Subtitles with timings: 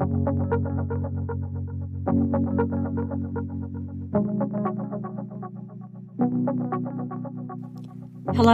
[0.00, 0.06] Hello,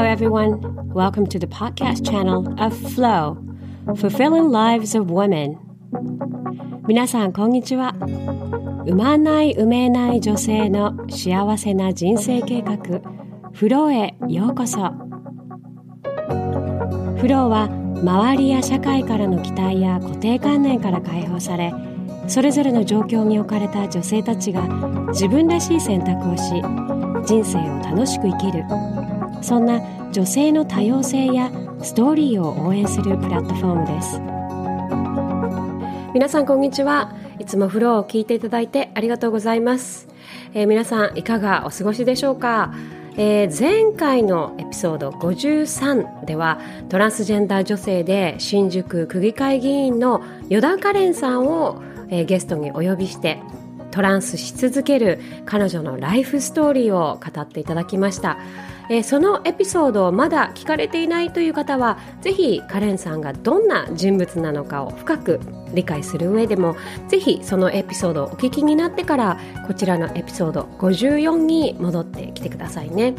[0.03, 0.59] everyone.
[0.93, 3.39] Welcome to the podcast channel of Flow,
[3.95, 5.57] Fulfilling Lives of Women.
[6.89, 7.95] 皆さん、こんにちは。
[8.85, 12.77] 産まない産めない女性の幸せな人生計画、
[13.53, 14.79] フローへようこそ。
[17.19, 21.75] フローは、周りや社会からの期待や固定観念から解放され、
[22.29, 24.63] それぞれの状況に置かれた女性たちが
[25.09, 26.63] 自分らしい選択をし、
[27.27, 28.63] 人生を楽しく生きる。
[29.43, 29.81] そんな
[30.13, 31.51] 女性の多様性や
[31.83, 34.21] ストーリーを応援するプラットフォームです。
[36.15, 37.13] 皆さんこんにちは。
[37.41, 40.09] いつもフローを聞いていただいてありがとうございます、
[40.55, 42.73] えー、皆さんいかがお過ごしでしょうか？
[43.19, 53.41] えー、前回のエピソード53ではトランスジェンダー女性で新宿区議会議員の依田カレンさんを、えー、ゲストにお呼びして
[53.91, 58.37] トランスし続ける彼女のライフストーリーを語っていただきました。
[58.89, 65.41] えー、そのエピソードをまだ聞かれていないという方はぜひカレンさんがどんな人物なのかを深く
[65.75, 66.77] 理解する上でも
[67.09, 73.15] ぜひそのエピソードをお聞きになってからこちらのエピソード54に戻ってきてくださいね。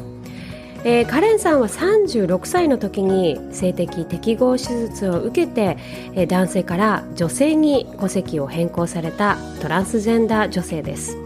[0.84, 5.78] えー、カレンさんは36歳の時に性的適合手術を受けて、
[6.14, 11.18] えー、男性から女性に戸籍を変更されたトランスジェンダー女性です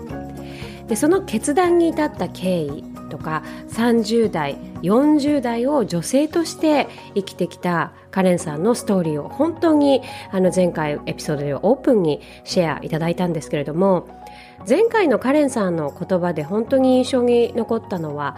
[0.87, 14.07] でその決断に至った経緯とか30代40代を女性として生きてきたカレンさんのストーリーを本当にあの前回エピソードでオープンにシェアいただいたんですけれども
[14.67, 18.37] 前回のカレンさんの言葉で本当に印象に残ったのは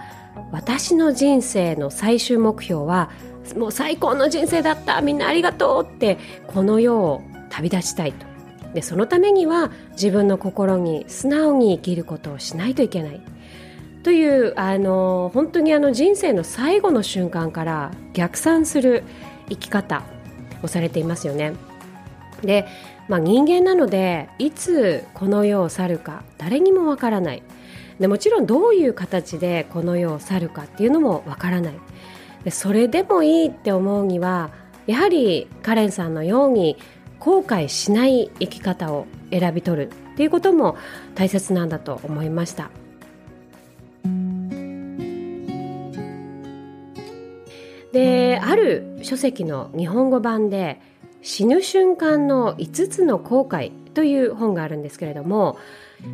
[0.52, 3.10] 私の人生の最終目標は
[3.58, 8.26] もう最高の人生だったみんなありがとうってこの世を旅立ちたいと。
[8.74, 13.22] でそのためには自分の心に素直に生きることをしないといけない。
[14.04, 19.04] というあの本当にあの人生の最後の瞬間から逆算する
[19.50, 20.04] 生き方
[20.62, 21.54] をされていますよね。
[22.42, 22.66] で、
[23.08, 27.44] まあ、人間なのでいつこの世を去るか誰にもわからない
[28.00, 31.74] でもちろんどういう形でこの世を去るかっていうのもわからない
[32.44, 34.52] でそれでもいいって思うには
[34.88, 36.78] やはりカレンさんのように
[37.20, 40.76] 後悔しない生き方を選び取るっていうことも
[41.16, 42.83] 大切なんだと思いました。
[47.94, 50.82] である書籍の日本語版で
[51.22, 55.58] 「死ぬ瞬間の5つの後悔」という本があるんですけれども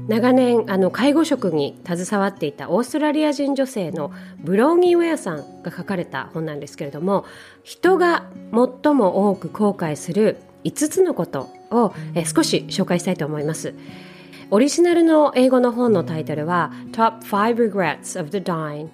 [0.07, 4.11] 長年あの介護職に携わっていたオーストラリア人女性の
[4.43, 7.25] ブローニー・ウェアさんが書かれた本なんですけれども
[7.63, 8.25] 人が
[8.83, 13.73] 最も多く後悔する5つのことをえ少し紹介したいと思います。
[14.51, 18.89] オリジナルの英語の本のタイトルは Top 5 Regrets of the Dying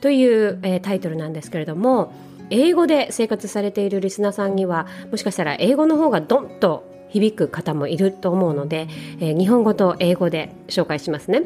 [0.00, 2.12] という、えタイトルなんですけれども
[2.50, 8.86] 英語で生活されているリスナーさんにはもしかしたら英語の方がドンと響く方もいると思うので、
[9.20, 11.42] えー、日本語と英語で紹介しますね、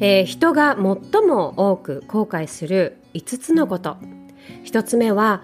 [0.00, 3.96] えー、人が最も多く後悔する5つのこと。
[4.64, 5.42] 1つ目は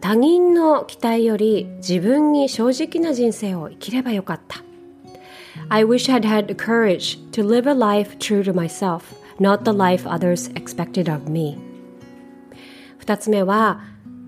[0.00, 4.62] 他人の期待より自分に正直な人生を生きればよかった。
[5.68, 9.00] I wish I'd had the courage to live a life true to myself,
[9.40, 11.65] not the life others expected of me.
[13.06, 13.82] 二つ目は、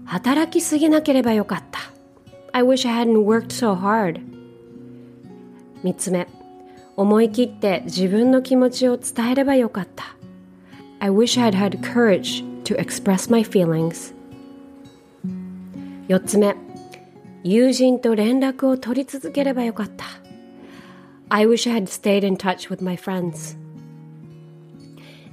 [0.05, 1.81] 働きすぎなければよかった。
[2.53, 4.21] I wish I hadn't worked so hard.
[5.83, 6.29] 三つ目、
[6.97, 10.05] 思い切って自分の気持ちを伝えればよかった。
[11.01, 14.15] I wish I had had courage to express my feelings.
[16.07, 16.55] 四つ目、
[17.43, 20.05] 友人と連絡を取り続ければよかった。
[21.31, 23.59] I wish I had stayed in touch with my friends.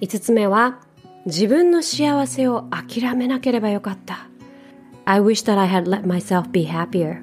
[0.02, 0.80] 五つ目は、
[1.26, 4.28] 自分の幸せを諦めなければよかった。
[5.06, 7.22] I wish that I had let myself be happier.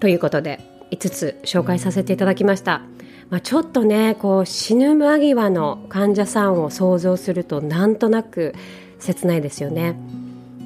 [0.00, 2.82] ということで、5つ紹介させていただきました。
[3.28, 8.56] まあ、ちょっとね、こう死ぬ間際の患者さんを想像するとなんとなく
[8.98, 9.96] 切ないですよね。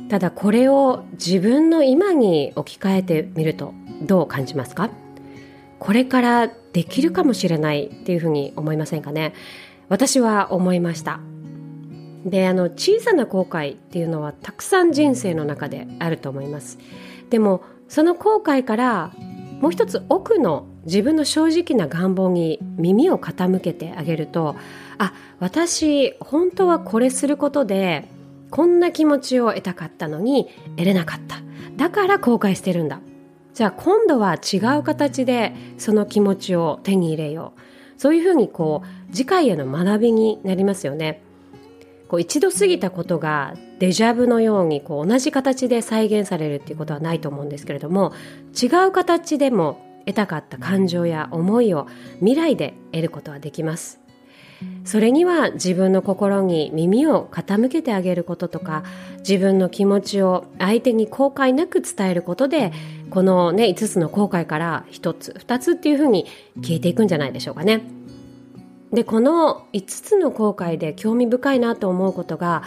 [0.08, 4.88] ただこれを自分の今に置き換えてみるとどう感じますか？
[5.78, 9.34] これからできるかもしれないっていうふうに思いませんかね？
[9.90, 11.20] 私は思いました。
[12.24, 16.78] であの小さな後悔っていうのはたくさん人生の中であると思います。
[17.30, 19.12] でもその後悔から
[19.60, 24.56] もう一つ奥の自分の正直な願望に耳を傾けてあげると
[24.98, 28.08] あ私本当はこれすることで
[28.50, 31.38] こんな気持ちを得たかったのに得れなかった。
[31.76, 33.00] だから後悔してるんだ。
[33.52, 37.60] じゃあ今度は違う形でその気持ちを手に入れよう。
[37.96, 41.23] そういうふうにこう次回への学びになりますよね。
[42.14, 48.12] こう一度過ぎたことがデジャブのようにこう同じ形で再現されるっていうことはないと思うんですけれども
[48.54, 51.88] 違う形でも得たかった感情や思いを
[52.20, 53.98] 未来で得ることはできます
[54.84, 58.84] それには自分の心に耳を傾けてあげることとか
[59.18, 62.72] 自分の気持ちを相手に後悔なく伝えることで
[63.10, 66.26] このね5つの後悔から1つ2つっていうふうに
[66.62, 68.03] 消えていくんじゃないでしょうかね。
[68.94, 72.62] でこの5つの後悔で興味深いなと思うことが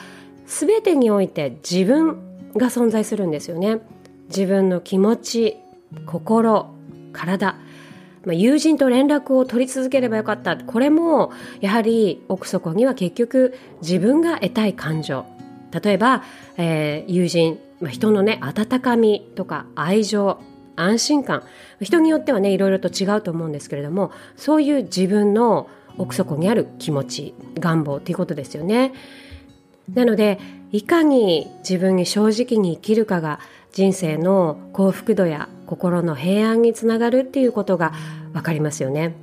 [0.46, 3.80] 全てにおいて自分が存在するんですよね。
[4.28, 5.58] 自分の気持ち
[6.06, 6.74] 心
[7.14, 7.56] 体。
[8.26, 10.58] まあ、友人と連絡を取り続ければよかった。
[10.58, 11.32] これも
[11.62, 15.26] やはり奥底には結局自分が得たい感情。
[15.72, 16.24] 例えば、
[16.58, 20.40] えー、友人、まあ、人のね温かみとか愛情
[20.76, 21.44] 安心感。
[21.80, 28.94] 人によってはねいろいろと違うと思うんですけれどもそういう自分の奥底にある気持ち願望っていうことですよね。
[29.94, 30.40] なので
[30.72, 33.40] いかに自分に正直に生きるかが
[33.72, 37.94] 人生の幸福度や心の平安につながるっていうことが
[38.34, 39.16] わかりますよね。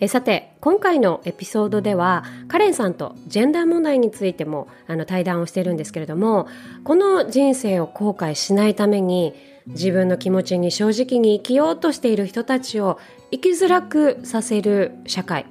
[0.00, 6.48] えさて今回のエピソードではカレンさんとジェンダー問題についてもあの対談をしてるんですけれども
[6.82, 9.34] この人生を後悔しないために
[9.66, 12.98] 自分の気持ちに正直に生きようとしている人たちを
[13.30, 15.46] 生きづらくさせる社会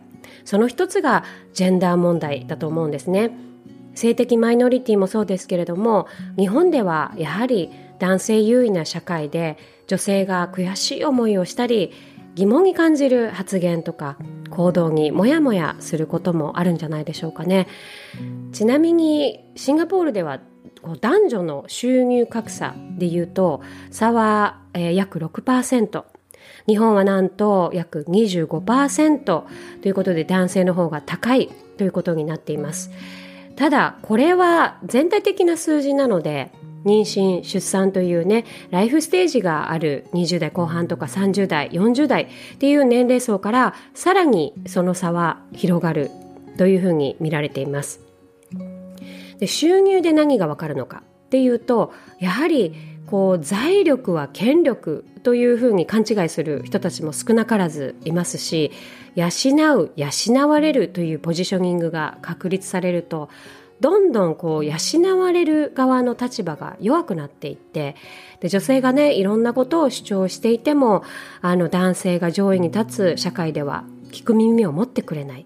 [0.46, 1.24] その一つが
[1.54, 3.32] ジェンダー問題だと思うんですね。
[3.96, 6.08] 性的マイノリティもそうですけれども
[6.38, 7.70] 日本ではやはり
[8.00, 9.58] 男性優位な社会で
[9.88, 11.92] 女性が悔しい思いをしたり
[12.36, 14.18] 疑問に感じる発言とか
[14.50, 17.68] 行動にモヤモヤすることもあるんじゃないでしょうかね
[18.52, 20.40] ちなみにシンガポールでは
[21.00, 23.62] 男女の収入格差でいうと
[23.92, 26.04] 差は、えー、約6%
[26.68, 29.48] 日本はなんと約25%と
[29.84, 32.92] いうことで男性の方が高いということになっています。
[33.56, 36.52] ただこれは全体的な数字なので
[36.86, 46.12] 妊娠出産というねライフステージがある20代後半とか30代40代っていう年齢層からさらにその差は広がる
[46.58, 48.00] というふうに見られています。
[49.40, 52.74] で収入で何がわかるのかっていうとやはり
[53.08, 58.72] こう財力は権力というふうに勘違いする人たちも少なからずいますし
[59.16, 59.28] 養
[59.78, 63.30] う養われるというポジショニングが確立されると
[63.80, 67.96] どんどんこう養われる側の立場が弱くなっていって
[68.40, 71.04] で女性がねいろんなことを主張していても
[71.42, 75.46] あの男性が上位に立つ社会では聞く耳を持ってくれない、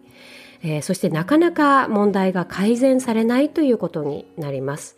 [0.61, 4.96] えー、そしてなかなか問題が改善されないということになります。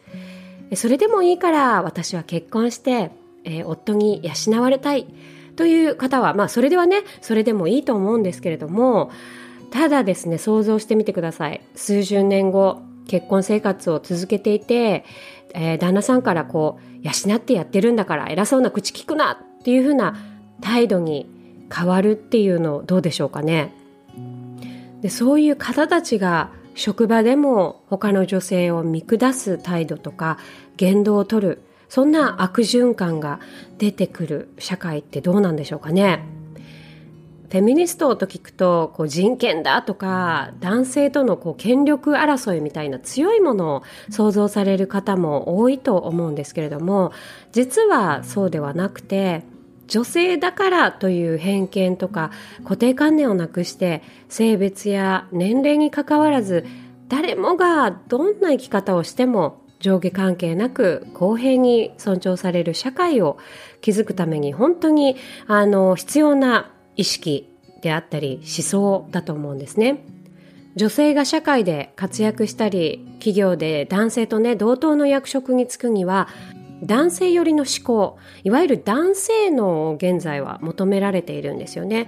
[0.76, 3.12] それでもいいから私は結婚して、
[3.44, 5.08] えー、夫に養われたい
[5.56, 9.12] という方はまあそれではねそれでもいいと思うんですけれども
[9.72, 15.04] ただですね想像してみてください数十年後結婚生活を続けていて、
[15.54, 20.16] えー、旦那さんからこう養ってやってるんだから偉そうな口聞くなっていうふうな
[20.62, 21.28] 態度に
[21.74, 23.74] 変わるっていうのどうでしょうかね。
[25.02, 30.38] でそういう方たちが職場でも他の女性を見下す態度とか
[30.78, 33.42] 言動をとるそんな悪循環が
[33.78, 36.24] 出てくる社会ってどうなんでしょうかね。
[37.50, 47.12] フェミニストと聞くとこう人権だとか男性とのこう権力争いみたいな強いものを想像される方も多いと思うんですけれども
[47.52, 49.44] 実はそうではなくて
[49.90, 52.32] 女性だからという偏見とか
[52.64, 56.66] 固定観念をなくして性別や年齢にかかわらず
[57.10, 63.38] 誰もがどんな生き方をしても上下関係なく公平に尊重される社会を
[63.82, 65.16] 築くために本当に
[65.48, 67.50] あの必要な意識
[67.82, 70.04] であったり思想だと思うんですね。
[70.76, 76.28] 女性が社会で活躍したり企業で男性とね同等の役職に就くには
[76.82, 78.18] 男性寄りの思考。
[78.44, 82.08] いわゆる男性脳を現在は求められているんですよね。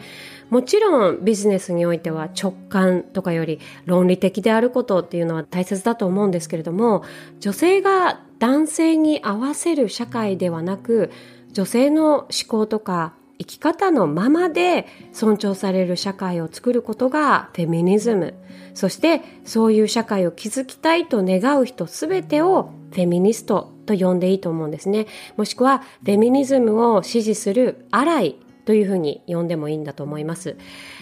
[0.49, 7.03] もちろんビジネスにおいては直感とかより論理的であることっていうのは大切だと思うんですけれども
[7.39, 11.09] 女性が男性に合わせる社会ではなく
[11.53, 18.35] 女性の思考とか生き方のままで尊重される社会を作ることがフェミニズム。
[18.73, 25.07] そしてそういう社会を築きたいと願う人すべてをフェミニストと呼んでいいと思うんですね
[25.37, 30.57] もしくはフェミニズムを支持するアライというふうに呼んでもいいんだと思います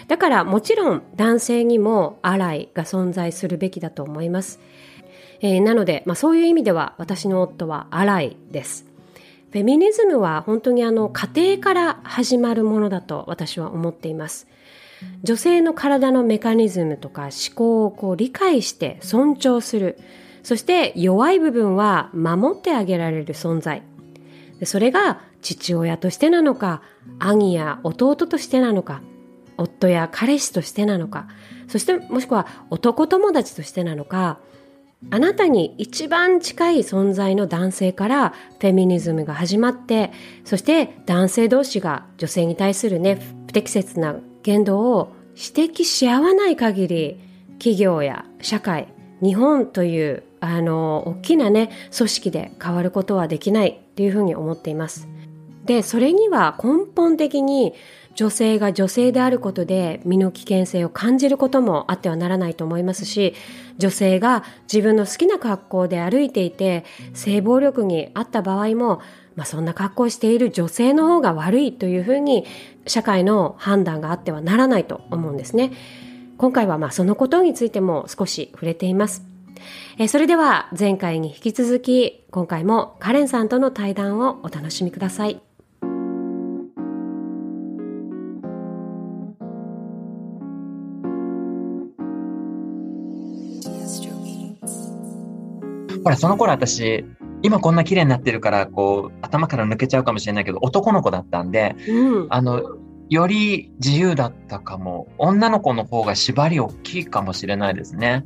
[0.08, 4.60] だからもちろん男性にもアライが存在するべきだと思います、
[5.42, 8.90] えー、なので、まあ、そういう意味では私の夫はアライです
[9.52, 14.48] フェミニズムは本当にあの家庭から始まるものだと私は思っています。
[15.24, 19.98] 女性の体のメカニズムとか思考をこう理解して尊重する。
[20.44, 23.84] そして弱い部分は守ってあげられる存在。
[24.64, 26.82] それが父親としてなのか、
[27.20, 29.02] 兄や弟としてなのか、
[29.58, 31.28] 夫や彼氏としてなのか、
[31.68, 34.40] そしてもしくは男友達としてなのか、
[35.12, 40.12] あなたに一番近い存在の男性からフェミニズムが始まって、
[40.44, 43.18] そして男性同士が女性に対するね、
[43.48, 47.20] 不適切な言動を指摘し合わない限り、
[47.60, 48.90] 企業や社会、
[49.22, 55.08] 日本というあの大きなね組織で変わることはできないっていうふうに思っています。
[55.66, 57.74] でそれには根本的に
[58.16, 63.34] 女性が女性であることで身の危険性を感じることもあってはならないと思いますし
[63.78, 69.00] 女性が自分の好きな格好で歩いていて性暴力にあった場合も、
[69.36, 72.46] まあ、そんな格好をしている女性の方が悪いというふうに
[72.88, 75.72] 社会の判断があってはならないと思うんですね。
[76.38, 79.29] 今回はまあそのことについても少し触れています。
[79.98, 85.42] えそれでは前回に引き続き今回もカレンさんとの対談をお楽しみください。
[96.04, 97.06] ほら、その頃私、
[97.42, 102.64] 今こんな綺麗になってるから、こう、頭から抜けちゃうかもしれないけど、男の子だったんで、うん、あの、
[103.10, 105.08] より自由だったかも。
[105.18, 108.24] 女の子の方が縛り大きいかもしれないですね。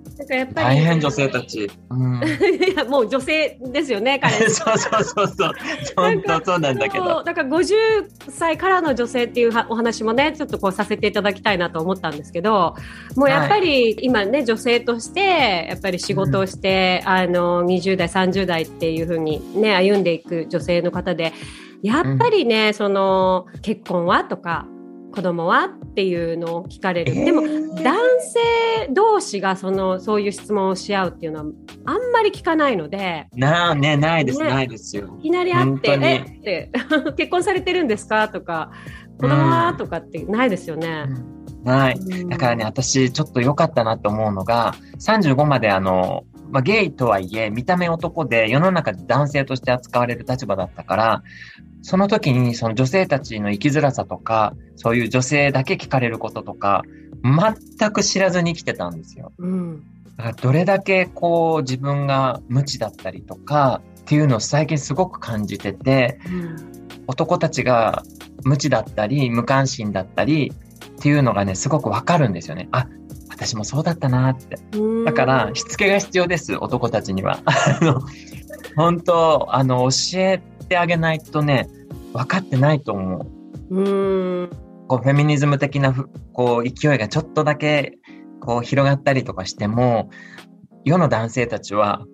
[0.53, 1.71] 大変女性たち。
[1.89, 4.49] うん、 いやもう女性ですよね、彼。
[4.49, 5.51] そうそうそうそう。
[5.95, 7.23] 本当そうなんだけど。
[7.23, 7.75] だから50
[8.27, 12.75] 歳からの女性っていうお話もね、ちょっとこうさせていただきたいなと思ったんですけど、
[13.15, 21.31] もうやっぱり今ね、女性としてやっぱり仕事をして、うん、あの20代30代っていうふうにね歩んでいく女性の方で。
[21.83, 24.65] やっぱりね、うん、その結婚はとか
[25.13, 27.41] 子供はっていうのを聞かれる、えー、でも
[27.83, 31.45] 男性同士がそのそういう質問をし合うっていうのは
[31.85, 36.71] あんまり聞かないのでなあねないです、ね、ないですよいきなり会って「えって、
[37.15, 38.71] 結婚されてるんですか?」とか
[39.21, 41.05] 「子供は?」とかってないですよね。
[41.63, 41.99] ない。
[42.27, 51.23] だからね、私ちょっと良かったなと思うのが、35まであの、まあ、ゲイとはいえ、見た目男で世の中で男性として扱われる立場だったから、
[51.83, 56.83] その時にその女性たちの生きづらさとか、そういう女性だけ聞かれることとか、
[57.23, 59.33] 全く知らずに生きてたんですよ。
[59.37, 59.83] うん、
[60.17, 66.55] だからどれだけこう自分が無知だったりとかっていうのを最近すごく感じてて、うん、
[67.07, 68.03] 男たちが
[68.43, 70.53] 無知だったり無関心だったり
[70.97, 72.69] っていうのがね、すごくわかるんですよね。
[72.71, 72.87] あ、
[73.29, 74.57] 私もそうだったなって。
[75.05, 77.39] だから、しつけが必要です、男たちには。
[77.45, 78.01] あの、
[78.75, 81.67] 本当、あの、教えてあげないとね、
[82.13, 83.27] 分かってないと思
[83.69, 83.75] う。
[83.75, 84.49] うん
[84.87, 85.93] こうフェミニズム的な
[86.33, 87.97] こう勢いがちょっとだけ
[88.41, 90.09] こう広がったりとかしても
[90.83, 92.05] 世の男性たちは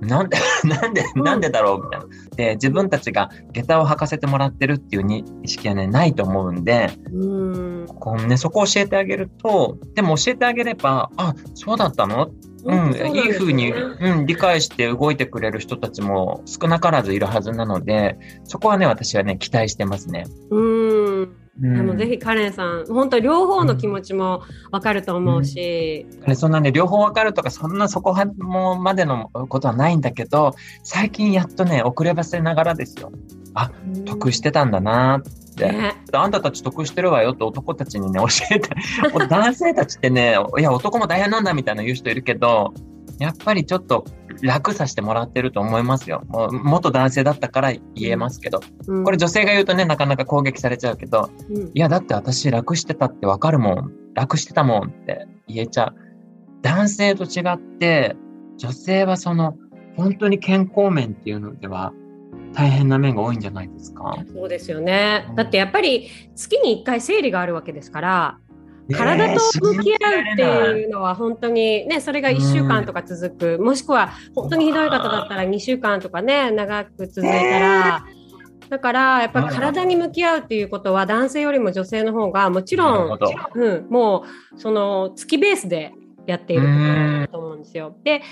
[0.00, 2.06] なんで、 なんで、なんでだろうみたいな。
[2.36, 12.30] で、自分たちが下駄を履かせてもらってるっていう意識はね、ないと思うんで、うんこうね、そこを教えてあげると、でも教えてあげれば、あ、そうだったの
[12.64, 20.26] うん、いいふうに、うん、理解して動いてくれる人たちも少なからずいるはずなので、そこはね、私はね、期待してますね。
[20.50, 21.36] うん。
[21.62, 26.06] うん、でもぜひカレンさん、本当両方の気持ちもわかると思うし。
[26.26, 33.12] うん、そんなね、両方わかるとか、そんなそこもまでのことはないんだけど、最近やっとね、遅ればせながらですよ。
[33.54, 33.70] あ、
[34.06, 38.70] 得してたんだなって、ね、あんたたち得してるわよって男たちにね、教えて、
[39.28, 42.72] 男性たちってね、いや、男も大変なんだみたいな言う人いるけど、
[43.18, 44.04] やっぱりちょっと
[44.42, 46.22] 楽させてもらってると思いますよ。
[46.28, 53.92] もう元男性だったから言えますけど、うん、これ女性が言うとね、なかなか攻撃されちゃうけど、うん、いや、だって私楽してたってわかるもん。
[54.14, 55.94] 楽してたもんって言えちゃう。
[56.62, 58.16] 男性と違って、
[58.58, 59.56] 女性はその、
[59.96, 61.92] 本当に健康面っていうのでは、
[62.52, 64.16] 大変な面が多いんじゃないですか。
[64.32, 65.32] そうですよね。
[65.36, 68.38] だってやっぱり月に1回生理があるわけですから、
[68.90, 78.04] 体と向き合うっていうのは本当にね、それが1週間とか続く、もしくは本当にひどい方だったら2週間とかね、長く続いたら、
[78.70, 83.18] だからやっぱ体に向き合うっていうことは男性よりも女性の方がもちろん、
[83.54, 85.92] うん、もうその月ベースで
[86.26, 87.96] やっていることだと思うんですよ。
[88.04, 88.22] で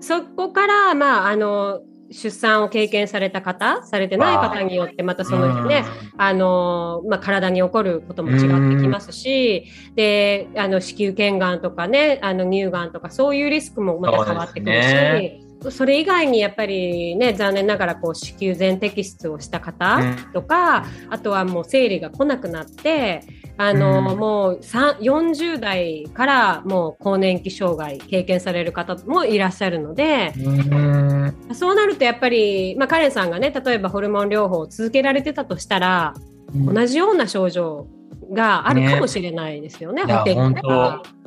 [0.00, 5.84] そこからまああの出産を経験された方、されてない方によって、またそのね、
[6.16, 20.00] あの、まあ、体に起こることも違ってきますし、で、あの、子宮頸がんとかね、あの、乳がんとか、そういうリスクもまた変わってくるし、それ以外にやっぱりね、残念ながらこう子宮全摘出をした方
[20.32, 23.22] とか、うん、あとはもう生理が来なくなって、
[23.58, 36.14] あの、うん、もう40代からもう更年期障害経験される方もいらっしゃるので、うん、そうなるとやっぱり、まあ、カレンさんがね、例えばホルモン療法を続けられてたとしたら、
[36.54, 37.88] 同じような症状
[38.32, 41.17] があるかもしれないですよね、ね本当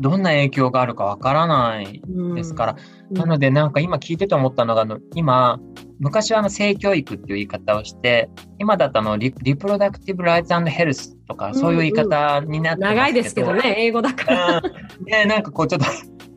[0.00, 2.02] どんな影響があるかわからない
[2.34, 2.76] ですから、
[3.10, 5.58] うん、なのでなんか今聞いてて思ったのが、あの今、
[5.98, 14.62] 昔はあの性教育っていう言い方をして、今だとあのリリプロダクティブ・ライツ・ヘルスとか、そういう言い方になってますけど、うんうん、長いですけどね、英語だから。
[15.04, 15.86] ね、なんかこうちょっと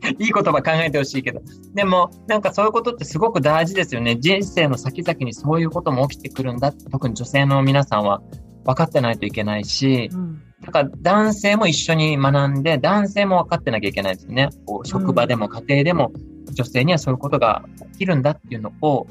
[0.18, 1.40] いい言葉考えてほしいけど、
[1.74, 4.16] でもなんかそういうことってすごく大事ですよね。
[4.16, 6.72] 人生の先々にそういうことも起きてくるんだ。
[6.72, 8.20] 特に女性の皆さんは
[8.64, 14.48] 分かってないといけないし、うん、だから男性も一緒に学んで、男性も分かってなきゃいけないですね。
[14.64, 16.12] こう職場でも家庭でも
[16.52, 19.06] 女性にはそういうことが起きるんだっていうのを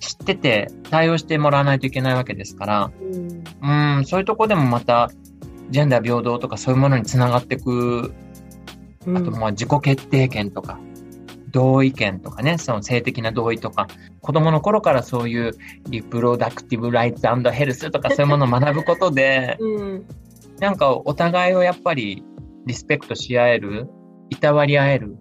[0.00, 2.90] 知ってて対応してもらわないといけないわけですから、
[3.62, 5.10] うん、うんそういうとこでもまた
[5.70, 8.14] ジェンダー平等とかそういうものにつながっていく、
[9.02, 10.78] あとまあ自己決定権とか、
[11.50, 13.88] 同意見とかね、その性的な同意とか、
[14.20, 15.52] 子供の頃からそういう
[15.88, 20.04] リプロダクティブ・ライツヘルスとかそういうものを学ぶことで、 うん、
[20.60, 22.24] なんかお互いをやっぱり
[22.66, 23.88] リスペクトし合える、
[24.30, 25.16] いたわり合える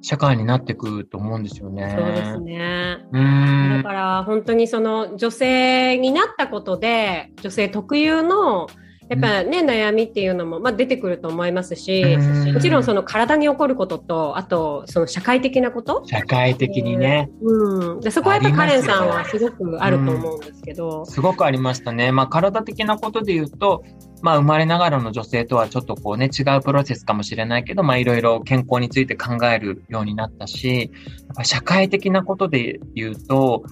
[0.00, 1.94] 社会になっていくと思うんですよね。
[1.96, 2.98] そうですね。
[3.12, 8.68] だから本当にその女性になったことで、女性特有の
[9.08, 12.04] やっぱね、うん、悩みっていうのも、まあ、出てくると思いますし、
[12.52, 17.30] もちろんその体に起こることと、あとその社会的なこと社会的にね。
[17.42, 18.00] うん。
[18.00, 21.00] でそこはやっぱカレンさんはすごくあると思うんですけど。
[21.00, 22.12] うん、すごくありましたね。
[22.12, 23.82] まあ体的なことで言うと、
[24.22, 30.90] まあ生まれながらの女性とはちょっとこうね、違うプロセスかもしれないけど、まあいろいろ健康について考えるようになったし、
[31.26, 33.64] やっぱ社会的なことで言うと、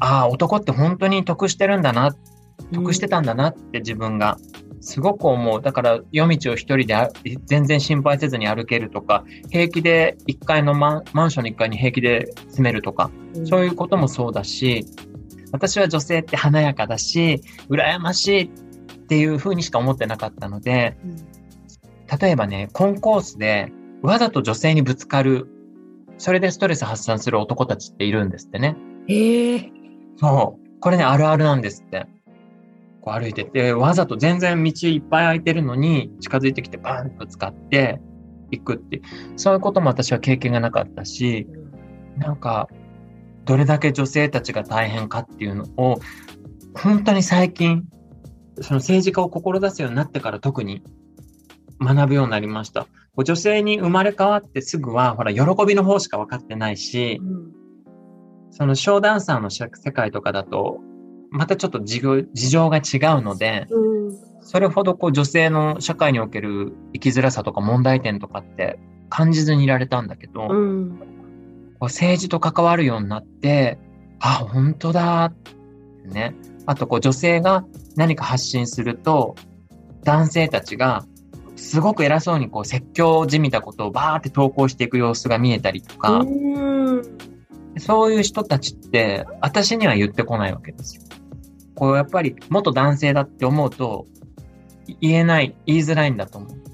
[0.00, 2.14] ああ、男って本当に得してるんだな、
[2.72, 4.38] 得してたんだなって自分が。
[4.84, 5.62] すごく思う。
[5.62, 6.94] だから夜道を一人で
[7.46, 13.10] 全然心配せずに歩けるとか、平気で1階のマンマンションの1階に平気で住めるとか、
[13.46, 14.84] そういうこともそうだし、
[15.52, 17.40] 私は女性って華やかだし、
[17.70, 18.48] 羨ましいっ
[19.06, 20.96] ていうふうにしか思ってなかったので、
[22.20, 25.48] 例えばね、コンコースでわざと女性にぶつかる、
[26.18, 28.76] それでストレス発散する男たちっているんですってね。
[29.08, 29.70] ええー、
[30.18, 30.80] そう。
[30.80, 32.06] これね、あるあるなんですって。
[33.00, 38.00] こう歩いてて、わざと全然道いっぱい空いてるのに近づいてきてバーンと使って
[38.50, 39.02] 行くって、
[39.36, 41.46] そういうことも私は経験がなかったし、
[42.16, 42.68] なんか、
[43.44, 46.00] どれだけ女性たちが大変かっていうのを、
[46.74, 47.84] 本当に最近、
[48.60, 50.82] その政治家を志すようになってから特に
[51.80, 52.86] 学ぶようになりました。
[53.16, 57.20] 女性に生まれ変わってすぐは、ほら、喜びの方しか分かってないし、
[58.50, 60.80] そのショーダンサーの世界とかだと、
[61.30, 62.00] またちょっと事
[62.32, 62.80] 情が違
[63.18, 63.66] うので、
[64.40, 70.94] それほどこう女性の社会における生きづらさとか問題点とかって感じずにいられたんだけど、こう
[71.82, 73.78] 政治と関わるようになって、
[74.20, 75.32] あ、本当だ、
[76.04, 76.34] ね。
[76.66, 77.64] あとこう女性が
[77.96, 79.34] 何か発信すると、
[80.02, 81.04] 男性たちが
[81.56, 86.24] すごく偉そうにこう説教じみたことをバーって投稿していく様子が見えたりとか、
[87.78, 91.02] そういう人たちって私には言ってこないわけですよ。
[91.74, 94.06] こうやっぱり元男性だって思うと
[95.00, 96.64] 言えない、言いづらいんだと思う。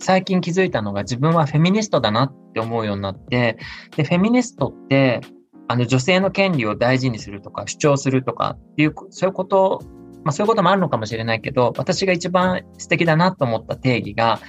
[0.00, 3.58] 最近気づいたのが自分はフェミニストだなって思うようになって、
[3.96, 5.20] で、フェミニストって、
[5.68, 9.80] あの女性の権利を大事にするとか主張するとかっていう、そういうこと、
[10.24, 14.40] まあそういうこともあるのかもしれないけど、私が一番素敵だなと思った定義が、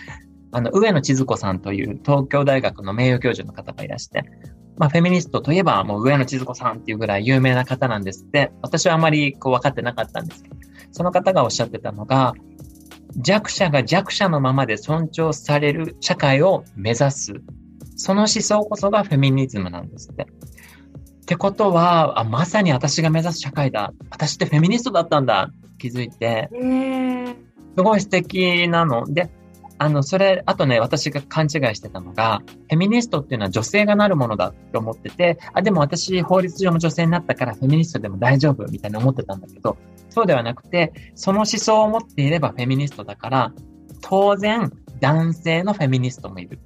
[0.51, 4.23] あの、上野千鶴子さんという東京大学の名誉教授の方がいらして、
[4.77, 10.55] まあ、フェミニストといえば、もう上野千鶴子さんっていうぐらい有名な方なんですって、私はあまりこう分かってなかったんですけど、
[10.91, 12.33] その方がおっしゃってたのが、
[13.17, 17.33] 弱者が弱者のままで尊重される社会を目指す。
[17.95, 20.23] その思想こそがフェミニズムなんですって。
[20.23, 23.93] ってことは、あまさに私が目指す社会だ。
[24.09, 25.51] 私ってフェミニストだったんだ。
[25.77, 26.49] 気づいて。
[27.75, 29.05] すごい素敵なの。
[29.11, 29.29] で、
[29.79, 39.77] あの、それ、あとね、私が勘違いしてたのが、フェミニストっていうのは女性がなるものだって思ってて、あ、でも私、法律上の女性になったからフェミニストでも大丈夫みたいな思ってたんだけど、
[40.09, 43.53] そうではなくて、その思想を持っていればフェミニストだから、
[44.01, 46.59] 当然、男性のフェミニストもいる。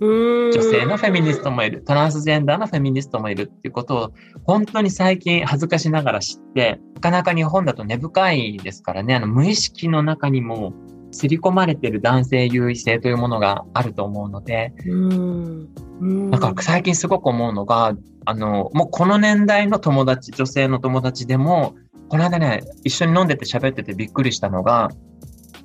[0.00, 1.82] 女性のフェミニストもいる。
[1.82, 4.12] トランスジェンダーのフェミニストもいるっていうことを、
[4.44, 10.74] 本当に最近恥ずかしながら知って、なかなか日本だと根深いですからね、あの、無意識の中にも
[11.12, 15.68] 刷り込まれてる男性優位性というものがあると思うので、うん
[16.00, 17.94] うんなんか最近すごく思うのが、
[18.26, 21.74] あの、もうこの年代の友達、女性の友達でも、
[22.10, 24.90] この間ね、一緒に飲んでて喋っててびっくりしたのが、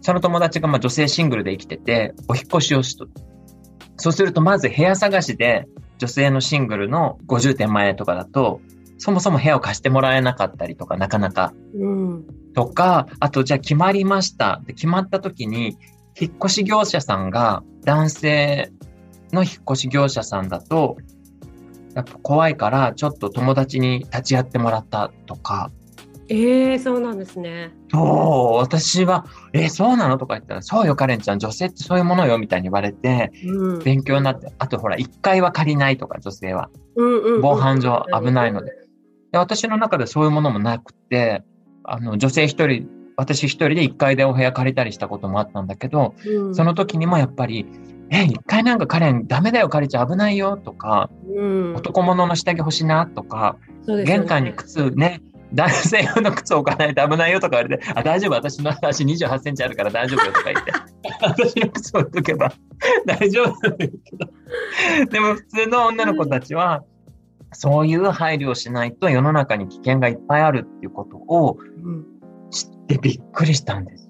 [0.01, 3.07] その友達がまあ女性シングルで生きてて、お引っ越しをしと。
[3.97, 8.61] そうするとまず部屋探しで、女性のシングルの50点前とかだと、
[8.97, 11.53] そもそも部屋を貸してもらえなかったりとか、なかなか。
[11.75, 14.61] うんとか、あとじゃあ決まりました。
[14.65, 15.77] で決まった時に、
[16.19, 18.71] 引っ越し業者さんが男性
[19.31, 20.97] の引っ越し業者さんだと、
[21.95, 25.71] やっぱ怖いからちょっと友達に立ち会ってもらったとか、
[26.31, 27.73] ええそうなんですね。
[27.89, 30.17] そう、私は、え、そうなの？
[30.17, 33.79] とか言ったら、そうよ、カレンちゃん、女性ってそういうものよ、みたいに言われて、うん。
[33.79, 36.69] 勉強になって、あとほら、1階は借りないとか、女性は。
[36.95, 38.71] うんうんうん防犯上危ないので。
[39.31, 41.43] で私の中でそういうものもなくて、
[41.83, 46.55] あの、女性一人、私一人で1階でお部屋借りたりしたこともあったんだけど、うん。
[46.55, 47.65] その時にもやっぱり、
[48.09, 51.75] え、1階なんかカレンダメだよ、借りちゃ危ないよ、とか、うん。
[51.75, 54.03] 男物の下着欲しいな、とか、ね。
[54.03, 55.21] 玄関に靴ね、
[55.53, 60.71] 男性用の靴置かないと危ないよとか言われて、あ、大丈夫、私の足28センチあるから大丈夫よとか言って、
[61.21, 62.53] 私の靴置いとけば
[63.05, 63.95] 大丈夫なんだけど。
[65.09, 66.83] でも普通の女の子たちは、
[67.53, 72.05] そういう配慮をしないと世の中に危険がいっぱいあるっていうことをうん
[72.49, 74.09] 知ってびっくりしたんです。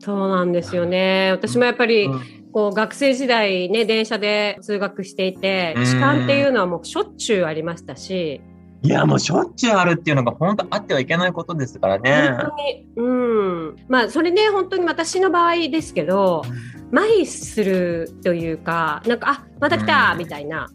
[0.00, 1.30] そうなんですよね。
[1.30, 8.42] 私もやっぱり、うんこう学生時代ね、電車で通学していてうん、痴漢っていうのはもうしょっちゅうありましたし、
[8.84, 12.34] いや、もうしょっちゅうあるっていうのが本当あってはいけないことですからね。
[12.36, 13.12] 本当に、う
[13.72, 13.76] ん。
[13.88, 16.42] まあ、それね、本当に私の場合ですけど、
[16.92, 20.68] 麻痺するというか、なんか、あ、また来たうんみたいな。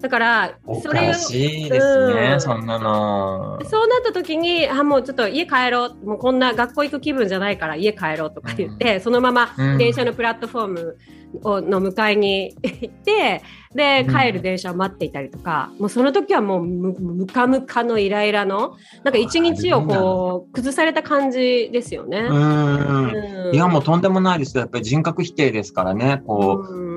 [0.00, 3.58] だからお、それを、かしいですね、うんそんなの。
[3.64, 6.06] そうなった時に、あ、もうちょっと家帰ろう。
[6.06, 10.96] もうこんな学校行く気分じゃないから家帰ろうとか言って、そのままうん電車のプラットフォーム
[11.42, 13.42] をの迎えに行って、
[13.74, 22.18] で、うん帰る電車を待っていたりとか、もうその時はもうむむかむかのイライラの、なんか一日をこう、崩された感じですよね。
[22.20, 23.08] うん。
[23.10, 24.62] うんいや、もうとんでもないですよ。
[24.62, 26.22] やっぱり人格否定ですからね。
[26.26, 26.89] こうんう、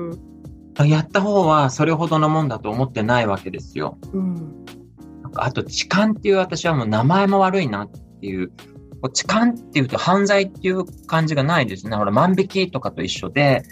[0.84, 3.98] やった方はそれほどのもんだと思ってないわけですよ。
[4.12, 4.64] うん
[5.22, 8.52] なんかあと、痴漢っていう私はもう名前も悪いなっていう。
[9.12, 11.96] 痴漢っていうと犯罪っていう感じがないですね。
[11.96, 13.62] ほら、万引きとかと一緒で、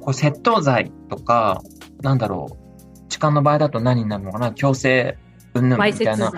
[0.00, 1.62] こう窃盗罪とか、
[2.02, 3.08] なんだろう。
[3.08, 5.16] 痴漢の場合だと何になるのかな強制
[5.54, 6.30] 云々わいせみたいな。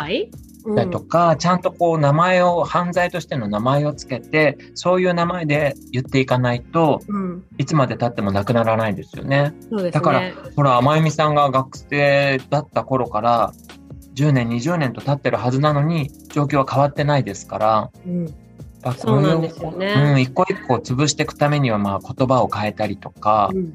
[0.74, 9.54] だとか、ちゃんとこう名前を、犯罪としての名前をつけて、そういう名前で言っていかないと、うん、いつまで経ってもなくならないですよね。
[9.70, 9.90] ね。
[9.90, 10.22] だから
[10.56, 13.52] ほら、まゆみさんが学生だった頃から、
[14.14, 18.32] 10年、20年と経ってるはずなのに、状況は変わってないですから、うん、やっ
[18.82, 19.94] ぱこそうなんですよね。
[19.96, 23.74] うん、一個一個潰していくためには、まあ言葉を変えたりとか、うん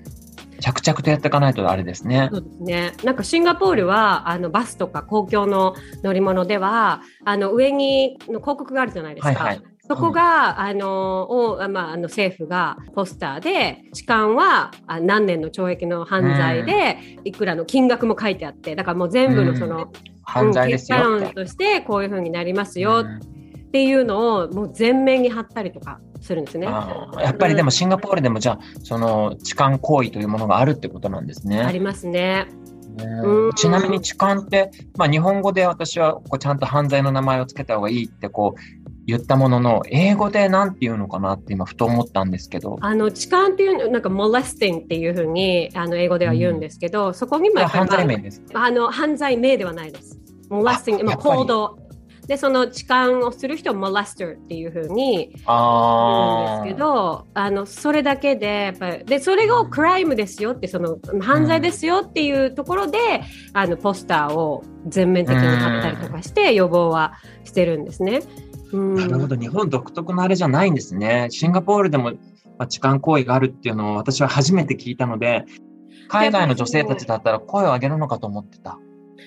[0.62, 2.30] 着々とやっていかないとあれですね。
[2.32, 2.94] そうですね。
[3.04, 9.28] なんかシンガポールはあのバスとか公共の乗り物ではあの上にの広告があるじゃないですか。
[9.30, 19.92] はいはいそこが、あのを、まあ、あの政府がポスターで痴漢はあ何年の懲役の犯罪で、いくらの金額も書いてあってだからもう全部のその、
[20.24, 23.32] 犯罪ですよとしてこういうふうになりますようん
[23.72, 26.68] っていうのをもう全面に貼ったりとかするんですね。
[26.68, 31.62] やっぱりでもシンガポールでもじゃあ、その痴漢行為というものがあるってことなんですね。
[31.62, 32.48] ありますね。
[33.56, 42.78] ちなみに痴漢って、まあ、日本語で私はこうちゃんと犯罪の名前をつけた方がいいってこう言ったものの、英語でなんて言うのかなって今ふと思ったんですけど。
[42.82, 50.20] あの痴漢っていうなんか molesting っていうふうにあの英語では言うんですけど、そこにもやっぱり犯罪名ですかあの犯罪名ではないです。
[50.50, 51.78] まあやっぱり行動
[52.28, 56.58] でその痴漢をする人を molester っていうふうに言ああ。
[56.60, 62.98] うんですけどあのそれだけでやっぱりでそれをクライムですよってその犯罪ですよっていうところで、
[63.54, 68.22] あのポスターを全面的に貼ったりとかして予防はしてるんですね。
[68.72, 69.36] うんなるほど。
[69.36, 71.28] 日本独特のあれじゃないんですね。
[71.30, 72.14] シンガポールでも、ま
[72.60, 75.46] あ、痴漢行為があるっていうのを私は初めて聞いたので、
[76.08, 78.80] 海外の女性たちだったら声を上げるのかと思ってた。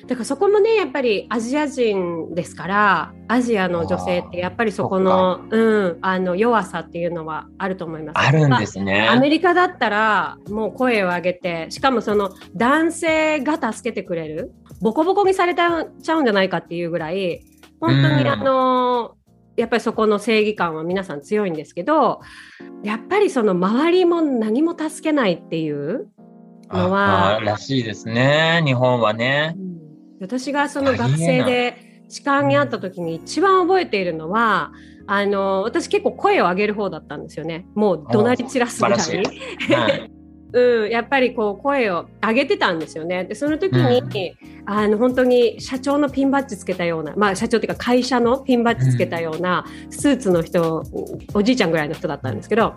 [0.07, 8.19] だからそこもねやっぱりアジア人ですからアジアの女性ってやっぱりそこのうん、あの弱さっていうのはあると思います。
[8.19, 9.09] あるんですね。
[9.09, 17.45] アメリカだったらもう声を上げてしかもその男性が助けてくれるボコボコにされちゃうんじゃないかっていうぐらい
[17.81, 19.17] 本当にうんあの
[19.57, 22.21] やっぱりそこの正義感は皆さん強いんですけど
[22.83, 26.09] やっぱりその周りも何も助けないっていう
[26.71, 28.63] のはらしいですね。
[28.65, 29.57] 日本はね。
[30.25, 34.73] 私がその学生で痴漢にあった時に一番覚えているのは
[35.07, 38.99] あの私結構声を上げる方だったんですよねもう怒鳴り散らすぐらい。
[38.99, 40.11] はい
[40.55, 43.25] うん、やっぱりこう声を上げてたんですよね。
[43.25, 50.85] でその時に、うん、あの本当に社長のピンバッジつけたような、まあ、社長っていうか会社のピンバッジつけたようなスーツの人、
[51.35, 52.75] おじいちゃんぐらいの人だったんですけど、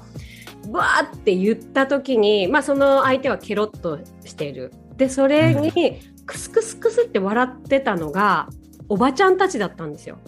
[0.72, 4.74] わーって言った時に、まあ、その相手はケロッとしている。
[4.96, 8.50] でそれにクスクスクスって笑ってたのが
[8.90, 10.20] おばちゃんたちだったんですよ。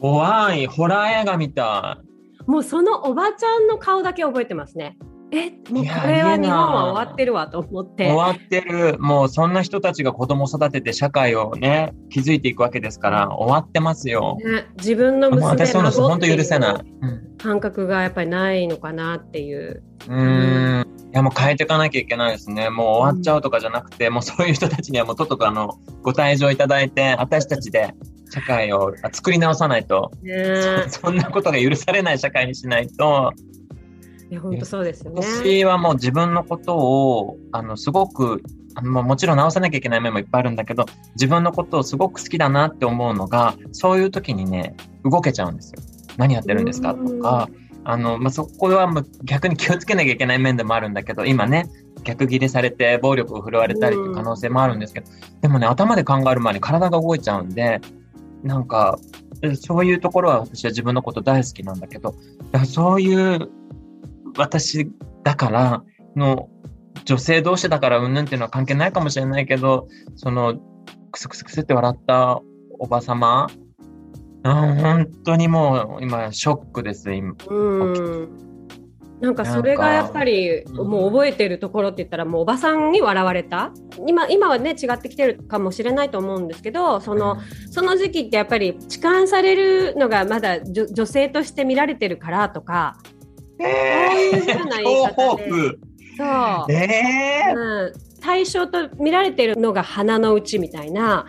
[0.00, 1.98] 怖いホラー映画みた
[2.46, 2.50] い。
[2.50, 4.98] もうそのおばちゃんの顔だけ覚えてますね。
[5.32, 8.10] えもうこれは日本は終わってるわと思って。
[8.10, 8.98] 終わってる。
[8.98, 19.84] もうそんな人たちが子供育てて社会をね築いていくわけですから終わってますよ、ね、自分の娘私その本当許せない、感覚がやっぱりないのかなっていう。
[20.08, 22.70] うんいやもう変えていかなきゃいけないですね。
[22.70, 27.94] もう終わっちゃうとかじゃなくて、うん、もうそういう人たちにはもうとっとくあの、ご退場いただいて、私たちで
[28.30, 33.32] 社会を作り直さないと、ね、そ そんなことが許されない社会にしないと、
[34.30, 35.20] いや、本当そうですよね。
[35.20, 38.42] 私はもう自分のことを、あの、すごく、
[38.76, 45.82] あのもちろん直さなきゃいけない面もいっぱいあるんだけど、自分のことをすごく好きだなって思うのが、そういう時にね、動けちゃうんですよ。
[46.16, 47.48] 何やってるんですかとか、
[47.84, 48.88] あの、まあ、そこは
[49.24, 51.68] 逆に気をつけなきゃいけない面でもあるんだけど、今ね、
[52.04, 57.80] 逆ギレされて暴力を振るわれたりっていう可能性もあるんですけど、でもね、頭で考える前に体が動いちゃうんで、
[58.42, 58.98] なんか、
[59.60, 62.14] そういうところは私は自分のこと大好きなんだけど、
[62.66, 63.48] そういう
[64.36, 64.90] 私
[65.24, 65.82] だから
[66.16, 66.48] の
[67.04, 70.58] 女性同士だからうんぬんっていうのは関係ないかもしれないけど、その
[71.10, 72.40] クスクスクスって笑った
[72.78, 73.48] おばさま、
[74.42, 77.34] 本当にもう今ショックです、今。
[77.48, 78.28] うん
[79.20, 83.70] なんかそれがやっぱりもう覚えてるところって言ったらもうおばさんに笑われた？
[84.06, 87.36] 今今はね違ってきてるかもしれないと思うんですけどその
[87.70, 92.96] その時期ってやっぱり痴漢されるのがまだ女性として見られてるからとか
[93.60, 95.50] そういうふうな言い方で。
[96.16, 96.72] そう。
[96.72, 97.92] えー、うん。
[98.22, 101.26] 対象と見られてるのが鼻の内みたいな。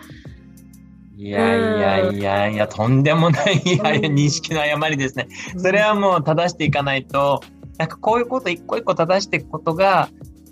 [1.22, 5.28] いやいやいやいや、とんでもない認識の誤りですね。
[5.56, 7.40] それはもう正していかないと、
[7.78, 10.08] なんかこういうこと一個一個正していくことが、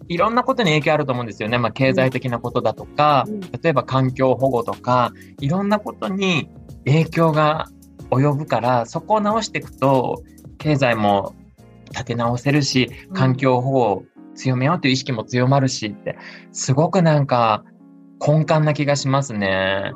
[0.06, 1.58] いろんなことに影響あると思うんですよね。
[1.58, 3.26] まあ、経済的なことだとか、
[3.62, 6.48] 例えば環境保護とか、いろんなことに
[6.84, 7.66] 影響が
[8.10, 10.22] 及ぶから、そこを直していくと、
[10.58, 11.34] 経済も
[11.90, 14.04] 立て直せるし、環境保護を
[14.36, 16.16] 強めようという意識も強まるしって、
[16.52, 17.64] すごくなんか
[18.24, 19.92] 根幹な気がしますね。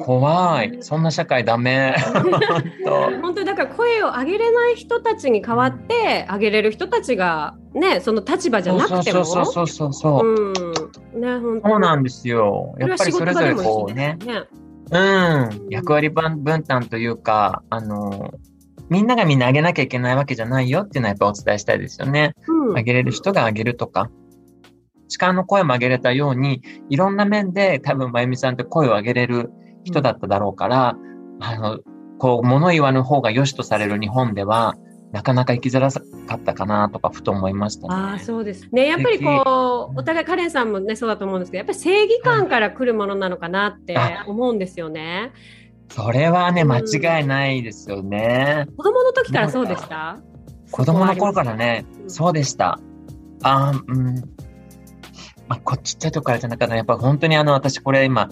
[0.00, 0.78] 怖い。
[0.80, 1.94] そんな社会ダメ。
[3.20, 10.26] 本当だから声を上げれない人たちに代わって上げれる人たちがねその立場じゃなくてもそうそうそうそう。
[10.26, 12.74] うん、ね本当そうなんですよ。
[12.78, 14.16] やっぱりそれぞれこうね。
[14.24, 14.44] ね
[14.90, 18.32] うん、役割分担というか、あの、
[18.88, 22.32] みんながみんなあげなきゃいけないわけじゃないよっていうのはやっぱお伝えしたいですよね。
[22.46, 24.08] うん、あげれる人があげるとか。
[25.08, 29.50] 力の声も上げれたように、いろんな面で多分まゆみさんって声を上げれる
[29.84, 31.78] 人だっただろうから、うん、あの、
[32.18, 34.74] こう、物言わぬ方が良しとされる日本では、
[35.10, 36.00] なかなか生きづらか
[36.34, 38.86] ったかなとかふと思いました、ね、ああそうですね。
[38.86, 45.32] やっぱりこうお互いカレンさんもねそうだと思うんですけど、やっぱり正義感から来るものなのかなって思うんですよね。
[45.88, 48.66] それはね、間違いないですよね。
[48.76, 50.18] 子供の時からそうでした？
[50.70, 52.78] 子供の頃からね、そうでした。
[53.42, 54.14] あうん。
[55.48, 58.28] まあ、こっちっちゃいとこからじゃなかったやっぱ本当にあの、私これ今、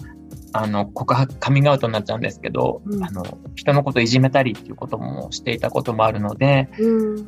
[0.53, 3.23] あの、告白、カミングアウトになっちゃうんですけど、うん、あの、
[3.55, 7.27] 人のこといじめたりっていうこともしていたこともあるので、うん、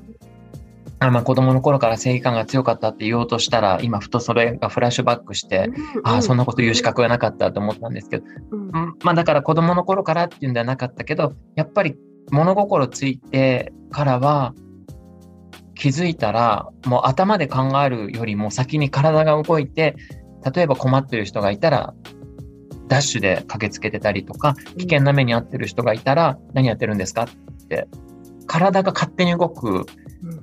[1.00, 8.72] あまあ、子供の頃から正義感が強かったって言おうとしたら、今ふとそれがフラッシュバックして、うん、ああ、そんなこと言う資格はなかったと思ったんですけど、うん、
[9.04, 11.96] まあだから子供の頃からっていうんではなかったけど、やっぱり
[12.32, 14.54] 物心ついてからは、
[15.80, 19.96] 気づいたら、もう頭で考えるよりも先に体が動いて、
[20.54, 21.94] 例えば困ってる人がいたら、
[22.90, 27.88] ダッシュで駆けつけてたりとか、危険な目に遭ってる人がいたら、何やってるんですかって、
[28.46, 29.86] 体が勝手に動く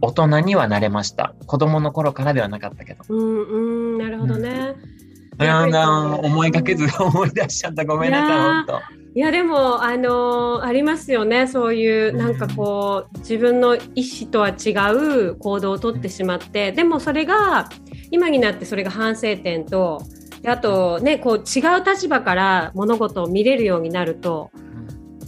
[0.01, 1.35] 大人にはなれました。
[1.46, 3.05] 子供の頃からではなかったけど。
[3.07, 4.75] うん、うん、なるほどね。
[5.38, 7.85] うん、思いがけず思い出しちゃった。
[7.85, 9.06] ごめんなさい、本当。
[9.16, 11.46] いやでもあのー、ありますよね。
[11.46, 13.81] そういうなんかこう自分の意
[14.20, 16.70] 思とは違う行動をとってしまって。
[16.72, 17.70] でもそれが
[18.11, 20.02] 今になってそれが反省点と
[20.44, 24.50] あとねこう違う立場から物事を見れるようになると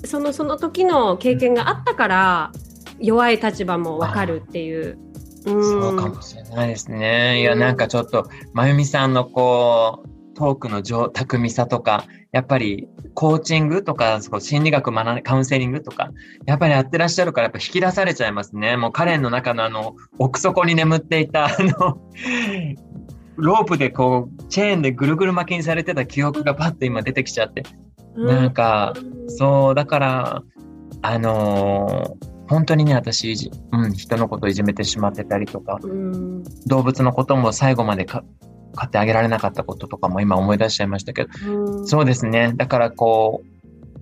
[0.05, 2.53] そのその時の経験があったから
[3.01, 4.99] 弱い立場もわかるっていう。
[5.45, 7.41] そうかもしれないですね。
[7.41, 16.11] いや、なんかちょっと、まゆみさんのこう、トークの上巧みさとか、やっぱりコーチングとか、そ心理学学カウンセリングとか、
[16.47, 18.77] やっぱりやってらっしゃるから、やっぱ引き出されちゃいますね。
[18.77, 21.99] もう彼の中のあの、奥底に眠っていた、あの、
[23.37, 27.63] ロープでこう、チェーンでぐるぐる巻きにされてた記憶がパッと今出てきちゃって。
[28.17, 28.95] なんか、
[29.29, 30.43] そう、だから、
[31.03, 35.79] あのー、本当にね、私、うん、人のことをいじめてしまってたりとか、
[36.67, 38.25] 動物のことも最後までか
[38.79, 42.53] 買ってあげられなかったこととかも今思い出しちゃいましたけど、そうですね。
[42.57, 43.43] だからこ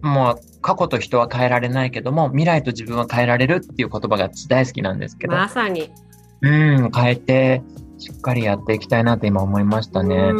[0.02, 5.34] う、もう過去と人は変えられないけども、未来と自分は変えられるっていう言葉が大好きなんですけど。
[5.34, 5.90] まさに。
[6.42, 7.62] うん、変えて、
[7.98, 10.32] しっかりやっていきたいなって今思いましたね。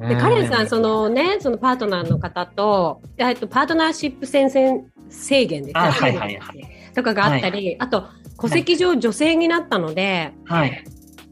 [0.00, 6.40] でカレンさん、そのね、そのパートナーの方と、えっと、パートナーシップ宣言制限で、はいはいはい、
[6.94, 8.04] とかがあったり、はい、あと、
[8.40, 10.84] 戸籍上女性になったので、はい。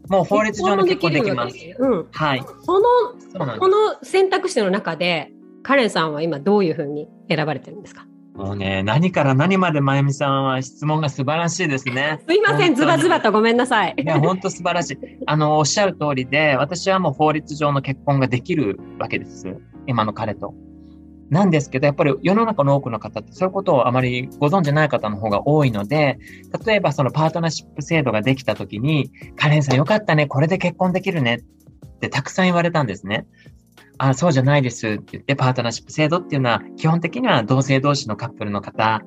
[0.09, 1.57] もう法律上の結婚できます。
[1.79, 2.07] うん。
[2.11, 2.45] はい。
[2.65, 8.07] その、この選択肢の中で、カレンさんは今どういうふうに選ばれてるんですか？
[8.35, 12.21] もうね、何から何までまゆみさんは質問が素晴らしいですね。
[12.29, 13.95] すいません、ズバズバとごめんなさい。
[13.97, 14.99] いや、本当素晴らしい。
[15.27, 19.57] あの、おっしゃる通りで、私はもう法律上の結婚ができるわけです。
[19.87, 20.55] 今の彼と。
[21.31, 26.19] なんですけど、やっぱり世の中の多くの方ってそういうことをあまりご存じない方の方が多いので、
[26.65, 33.27] 例えばそのパートナーシップ制度ができた時に、カレンさんよかったね、これで結婚できるねってたくさん言われたんですね。
[33.99, 39.03] あ、そうじゃないですって言って、パートナーシップ制度っていうのは、基本的には同性同士のカップルの方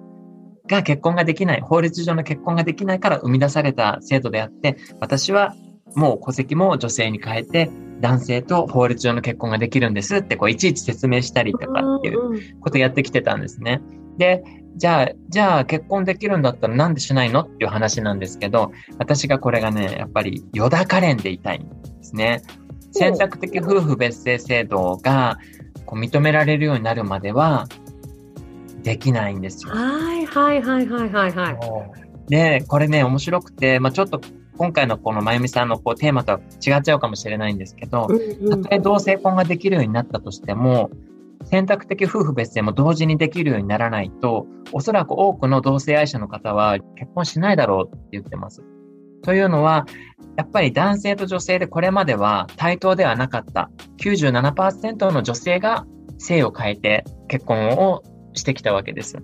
[0.67, 5.55] が結婚ができない、法律上の結婚ができないから生み出された制度であって、私は
[5.95, 13.81] もう戸籍も女性に変えて、男性と法律上の結婚ができるんですって、こう、いちいち説明したりとかっていうことをやってきてたんですね。
[14.17, 14.43] で、
[14.77, 21.69] じゃあ、じゃあ結婚できるんだったらなんでしないのっていう話なんですけど、私がこれがね、やっぱり、ヨダカレンでいたいんで
[22.01, 22.41] すね。
[22.91, 25.37] 選択的夫婦別姓制度が
[25.85, 27.67] こう認められるようになるまでは
[28.83, 29.73] できないんですよ。
[29.73, 31.57] はいはいはいはいはいはい。
[32.29, 34.21] で、これね、面白くて、まあ、ちょっと
[34.59, 38.09] 今回のこのまゆみさんのこうテーマとは違っちゃうかもしれないんですけど、
[38.49, 40.91] たとえ同性婚ができるようになったとしても、
[41.45, 48.61] 選択的夫婦別姓も同時にできるようにならないと、おそらく多くの同性愛者の方は結婚しないだろうって言ってます。
[49.23, 49.85] というのは、
[50.35, 55.85] やっぱり男性と女性でこれまでは対等ではなかった97%の女性が
[56.17, 59.19] 性を変えて結婚をしてきたわけです。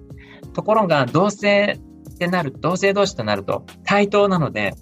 [0.53, 1.77] ところが同性
[2.09, 4.73] ってなる、同性同士となると対等なので、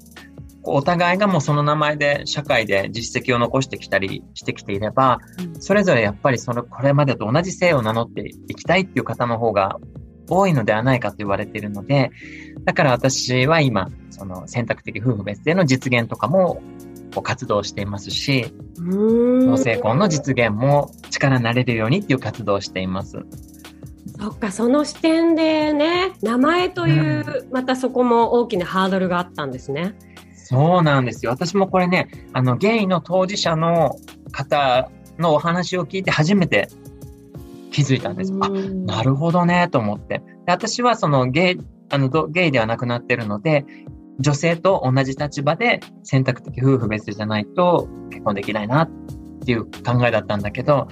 [0.64, 5.20] お互いがもうその名前で社会で実績を残してきたりしてきていれば、
[5.60, 9.78] それぞれやっぱりそのこれまでと同じ性を名乗っていきたいっていう方の方が
[10.30, 12.12] 多いのではないかと言われているので、
[12.64, 16.62] だから私は今、その選択的夫婦別姓の実現とかも
[17.22, 23.18] 活動していますし、同性婚の実現も力になれるようにっていう活動をしています。
[24.20, 29.96] そっか、その視点でね、名前という、うん、またそこも大きなハードルがあったんですね。
[30.54, 31.32] そうなんですよ。
[31.32, 33.96] 私もこれね、あの、ゲイの当事者の
[34.32, 36.70] 方のお話を聞いて初めて
[37.72, 38.34] 気づいたんです。
[38.40, 40.20] あ、なるほどね、と思って。
[40.46, 43.66] で私はそのゲイ、あの、ゲイではなくなってるので、
[44.20, 48.90] 女性と同じ立場で選択的夫婦別じゃないと結婚できないなっ
[49.44, 50.88] ていう考えだったんだけど、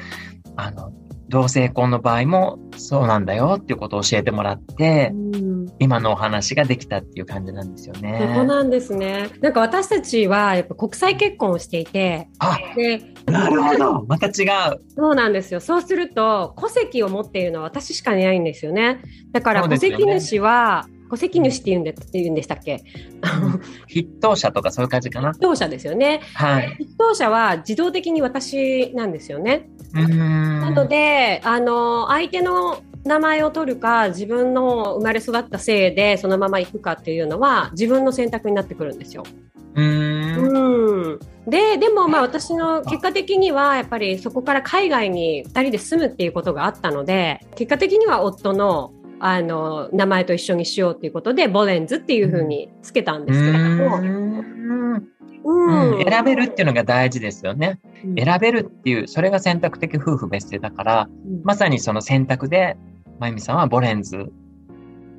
[0.55, 0.91] あの、
[1.29, 5.50] 同性婚の場合もそうなんだよっていうことを教えてもらって、うん、
[5.81, 8.31] 今のお話ができたっていう感じなんですよね。
[8.35, 9.29] そうなんですね。
[9.41, 14.81] なんか私たちはやっぱ国際結婚をしていて、あでなるほど、また違う。
[14.95, 15.59] そうなんですよ。
[15.59, 19.01] そうすると戸籍を持っているのは私しかいないんですよね。
[19.31, 22.83] だから戸籍主は、戸籍主って言うんでって言うんでしたっけ？
[23.89, 26.21] 筆頭者とかそういう感じかな筆頭者ですよね。
[26.35, 26.75] はい。
[26.75, 29.67] 筆頭者は自動的に私なんですよね。
[29.93, 39.23] なので、あの、相手の名前を取るか、自分の生まれ育った姓でそのまま行くかっていうのは自分の選択になってくるんですよ。
[39.73, 41.19] うん。
[41.47, 55.01] で、でもまあ私の結果的にはやっぱりそこから海外に2人で住むっていうことがあったので、結果的には夫のあの名前と一緒にしようということでボレンズっていうふうにつけたんですけれども。
[55.43, 57.79] うん、選べるっていうのが大事ですよね。
[58.05, 62.77] うん、選べるっていう、それが選択的夫婦別姓だから、うん、まさにその選択で、
[63.21, 64.31] まゆみさんはボレンズ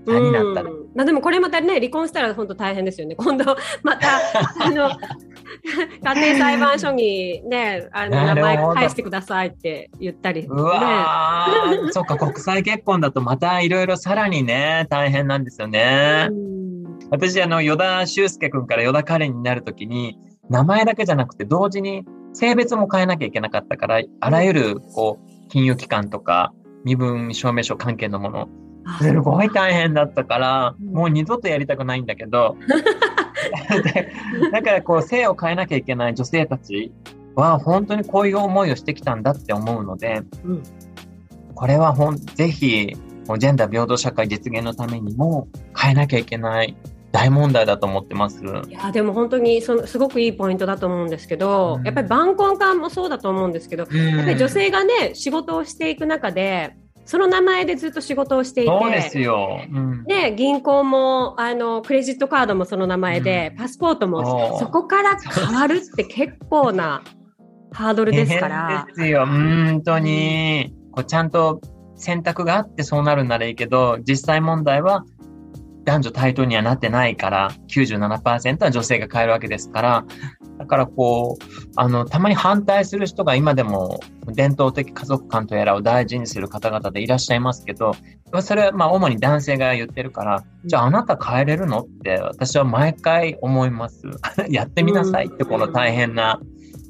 [0.08, 0.64] さんになった。
[0.64, 3.14] まあでもこれまたね、離婚したら本当大変ですよね。
[3.14, 4.18] 今度、また、
[4.58, 4.90] あの、
[6.02, 10.48] 家庭裁判所にね、あの、名前返してくださいって言ったり、ね。
[10.50, 11.46] うわ
[11.92, 16.28] そっか、国際結婚だとまたいろいろさらにね、大変なんですよね。
[17.12, 20.18] 私、あの、与田修介君から与田カレンになるときに、
[20.50, 26.52] 名前だけじゃなくて同時に性別も変えなきゃいけなかったから、あらゆる、こう、金融機関とか、
[26.84, 28.48] 身分証明書関係のもの、
[29.00, 30.92] すごい大変だったから、うん。
[30.92, 32.56] もう二度とやりたくないんだけど、
[33.94, 34.12] で
[34.50, 36.92] だからこう、性を変えなきゃいけない女性たち
[37.34, 40.62] は、本当にこういう思いをしてきたんだって思うので、うん。
[41.54, 42.96] これはほん、ぜひ、
[43.38, 45.46] ジェンダー平等社会実現のためにも
[45.78, 46.76] 変えなきゃいけない
[47.12, 48.42] 大問題だと思ってます。
[48.68, 59.20] いやでも本当にそのすごくいいポイントだと思うんですけど、うんやっぱり晩婚化もそうだと思うんですけど、ややっぱり女性がね仕事をしていく中でその名前でずっと仕事をしていそうですて。
[59.20, 59.60] よ。
[59.70, 67.02] うんで銀行もあのクレジットカードもその名前で、パスポートもそこから変わるって結構な
[67.72, 69.26] ハードルですからですよ。
[69.26, 70.74] 本当に。
[70.92, 71.60] こうちゃんと
[71.96, 75.04] 選択があってそうなるならいいけど、実際問題は
[75.84, 80.04] 男女対等にはなってないから、97%は女性が変えるわけですから、
[80.58, 81.44] だからこう、
[81.76, 87.94] あの、たまに反対する人が今でも伝統的家族観とやらを大事にする方々でいらっしゃいますけど、
[88.40, 94.02] それはまあ主に男性が言ってるから、じゃああなた変えれるのって私は毎回思います。
[94.48, 96.40] やってみなさいってこの大変な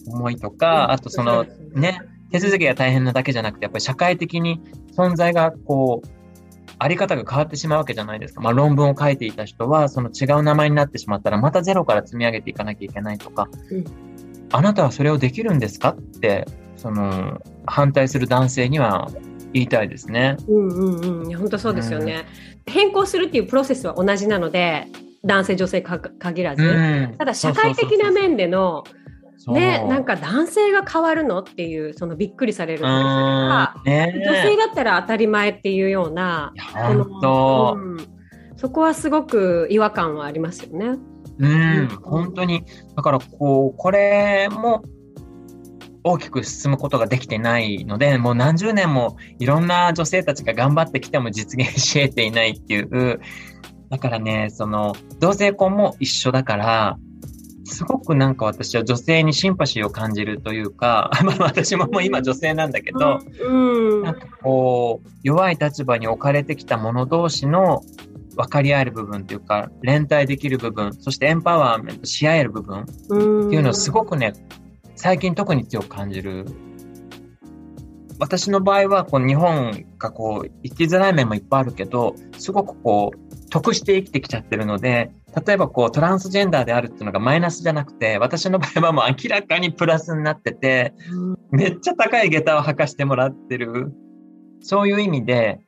[0.06, 4.60] 思いとか、あとそのね、手続きが大変なだけじゃなくて、やっぱり社会的に
[4.96, 6.21] 存在がこう、
[6.78, 8.40] あり方が変わってしまうわけじゃないですか。
[8.40, 13.84] まあ論文を書いていた人は、その違う名前になってしまったら、またゼロから積み上げていかなきゃいけないとか、うん。
[14.52, 16.46] あなたはそれをできるんですかって、
[16.76, 19.10] その、反対する男性には
[19.52, 20.36] 言いたいですね。
[20.48, 21.36] うんうんうん。
[21.36, 22.24] 本当そうですよね、
[22.66, 24.86] 変更するっていうプロセスは同じなので
[25.24, 27.14] 男性女性か限らず、うん。
[27.18, 29.01] ただ社会的な面でのそう
[29.48, 38.22] ねなんか男性が変わるのっていうそのびっくりされるうとかん、ね女性だったら当たり前っていうようないや本当、うん
[38.62, 40.96] そこはすごく違和感はありますよね。
[41.38, 42.64] うん、本当に。
[42.94, 44.84] だから、こう、これも
[46.04, 53.20] 大きく進むことができてないので、もう何十年もいろんな女性たちが頑張ってきても実現し得ていないっていう。
[53.90, 56.98] だからね、その、同性婚も一緒だから、
[57.64, 67.82] すごくなんか私は女性にシンパシーを感じるというか、 まあ私ももう今女性なんだけど、うんなんかこう、弱い立場に置かれてきた者同士の
[68.36, 74.32] 分かり合える部分っていうか、連帯できる部分、そしてエンパワーメントし合える部分ってうんいうのをすごくね、
[74.96, 76.46] 最近特に強く感じる。
[78.18, 90.94] 私の場合は、こう日本がこう、生きづらい面もいっぱいあるけど、すごくこう、得して生きてきちゃってるので、例えばこう、トランスジェンダーであるっていうのがマイナスじゃなくて、私の場合はもう明らかにプラスになってて、
[91.50, 93.92] めっちゃ高い下駄を履かしてもらってる。
[94.60, 95.60] そういう意味で、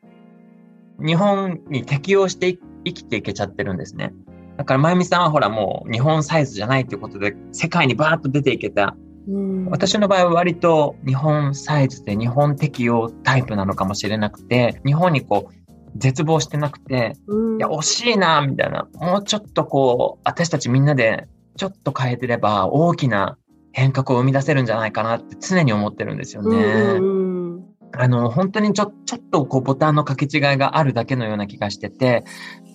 [0.98, 4.12] 日本に適応してい生きていけちゃってるんですね。
[4.58, 8.96] だから、まゆみさんはほらもう日本サイズじゃないっていうことで、世界にバーッと出ていけた。
[9.26, 15.63] うん私の場合は割と日本サイズで日本適応タイプなのかもしれなくて、日本にこう、
[15.96, 18.88] 絶望してなくて、うんいや、惜しいな、みたいな。
[18.94, 23.38] もうちょっとこう、私たちみんなでちょっと変えてれば大きな
[23.72, 26.56] 変革を生み出せるんじゃないかなって常に思ってるんですよね。
[26.56, 27.64] うんうん
[27.96, 32.24] あの、本当にちょ、ちょっとこうボタンの掛け違いがあるだけのような気がしてて、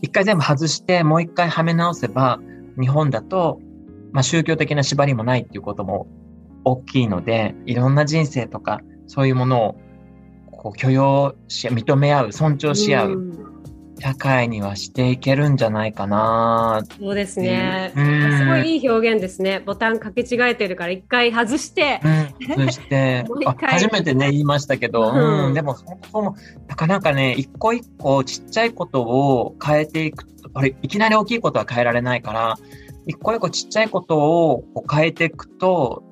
[0.01, 2.39] 一回全部外してもう一回はめ直せば、
[2.80, 3.59] 日本だと、
[4.13, 6.07] まあ宗教的な縛りもないっていうことも
[6.63, 9.76] 大きいので、いろんな人生とか、そういうものを
[10.60, 13.49] こう許容し、認め合う、尊重し合う、うん。
[14.01, 17.91] 社会にはしていけるんじゃないかなそうですね。
[17.95, 18.38] うん。
[18.38, 19.62] すごいいい表現ですね。
[19.66, 23.26] ボタン掛け違えてるから一回外して、うん、そして。
[23.60, 25.47] 初めてね言いましたけど、うん。
[25.47, 26.36] うん、でもそもそも
[26.68, 32.57] なかなかね一個一個ちっちゃいことを変えていくあれいきなり大きいことは変えられないから
[33.05, 36.03] 一個一個ちっちゃいことをこう変えていくと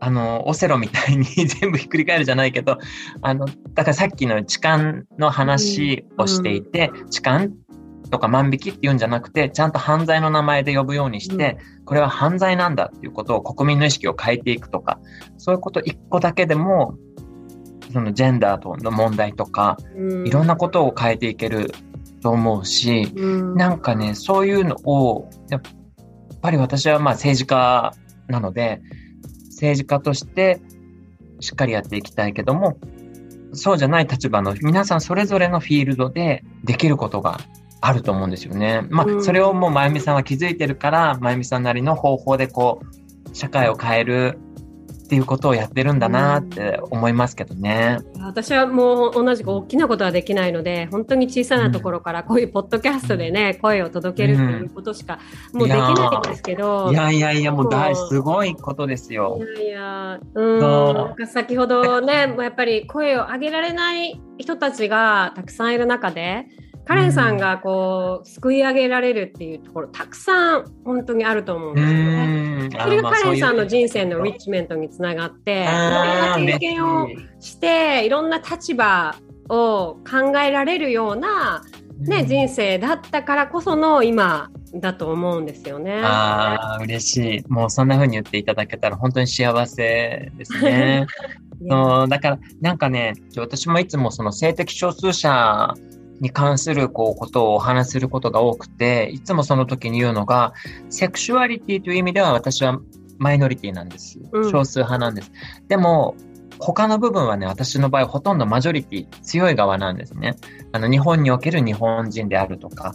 [0.00, 1.24] あのオセロみたいに
[1.60, 2.78] 全部ひっくり返るじゃないけど
[3.20, 7.48] あのだからさっきの痴漢の話をしていて、痴漢
[8.10, 15.00] とか万引きっていうんじゃなくてちゃんと犯罪の名前で呼ぶようにして、これは犯罪なんだっていうことを国民の意識を変えていくとか、
[15.36, 16.96] そういうこと一個だけでも、
[17.92, 19.76] そのジェンダーとの問題とか、
[20.24, 21.72] いろんなことを変えていける
[22.22, 23.54] と思うし、うん。
[23.56, 25.62] なんかね、そういうのを、やっ
[26.40, 27.94] ぱり私はまあ政治家
[28.28, 28.80] なので、
[29.58, 30.60] 政治家として
[31.40, 32.78] しっかりやっていきたいけども、
[33.52, 37.40] そうじゃない立場の皆さんそれぞれのフィールドでできることが
[37.80, 38.86] あると思うんですよね。
[38.88, 44.38] まあ、うんそれをもうまゆみさんは気づいてるから、まゆみさんなりの方法でこう、社会を変える
[45.08, 47.96] っていうことをやってるんだなって思いますけどね。
[48.20, 55.18] 私はもう同じく大きなことはできないので、本当に小さなところからこういうポッドキャストでね、うん、声を届けるっていうことしか
[55.54, 56.92] もうできないんですけど。
[56.92, 59.40] いやいやいや、もう大すごいことですよ。
[59.40, 61.26] いやいや、うん。
[61.26, 66.44] 先ほどね、もうやっぱり声を上げられない人たちがたくさんいる中で、
[66.88, 72.70] カレンさんがこう、すくい上げられるっていうところたくさん本当にあると思うんですよね。
[72.80, 77.08] それがカレンさんの人生のリッチメントにつながっていろんな経験を
[77.40, 79.14] していろんな立場
[79.50, 81.62] を考えられるような、
[81.98, 86.00] ね、人生だったからこその今だと思うんですよね。
[86.02, 87.44] ああ、嬉しい。
[87.48, 91.06] もうそんな風に言っていただけたら本当に幸せですね。
[92.08, 95.74] だから、なんかね、私もいつもその性的少数者
[96.20, 100.52] に関するこうことをお話しすることが多くて、いつもその時に言うのが、
[100.90, 102.80] セクシュアリティという意味では私は
[103.18, 104.18] マイノリティなんです。
[104.50, 105.30] 少数派なんです。
[105.60, 106.14] うん、でも、
[106.58, 110.36] 他の部分はね、私の場合ほとんどマジョリティ、強い側なんですね。
[110.72, 112.94] あの、日本における日本人であるとか、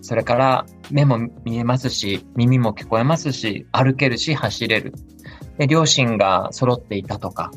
[0.00, 4.92] それから目も見えますし、耳も聞こえますし、歩けるし、走れる。
[5.58, 7.50] で、両親が揃っていたとか、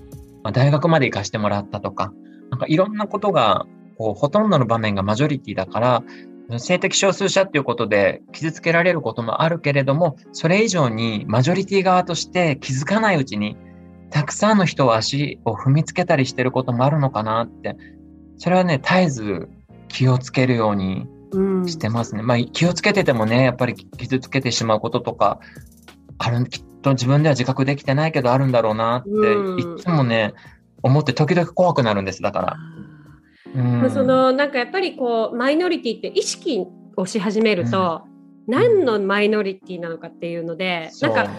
[0.44, 2.14] まあ、大学まで行かしてもらったとか、
[2.50, 3.66] なんかいろんなことが
[4.02, 6.04] こうほとんどの場面がマジョリティだから、
[6.60, 13.56] 性的少数者っていうことで傷つけられることもあるけれども、それ以上にマジョリティ側として気づかないうちに、
[14.10, 17.78] たくさんの人を足を踏みつけたりしてることもあるのかなって、
[18.38, 19.50] それはね、絶えず
[19.88, 21.08] 気をつけるように
[21.68, 22.22] してますね。
[22.22, 25.40] うん、まあ気をつけててもね、やっぱり傷つけてしまうこととか、
[26.18, 30.34] ある、きっと自分では自覚できてないけどあるんだろうなって、うん、いつもね、
[30.84, 32.58] 思って時々怖くなるんです、だから。
[33.56, 38.04] うん、そのなんかやっぱりこうマイノリティって意識をし始めると、
[38.48, 41.32] うん、何のマイノリティなのかっていうので、うん、なんか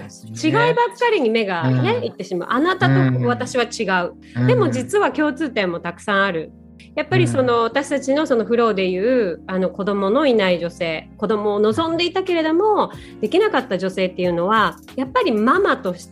[0.43, 2.49] 違いばっかりに目がね、うん、いってしまう。
[2.51, 6.53] あなたと私は違う、でも実は共通点もたくさんある。
[6.95, 16.11] やっぱりその、私たちのそのフローでいうあの子供のいない女性子供を望んでいたけれどもできなかった女性っていうのはやっぱりママとし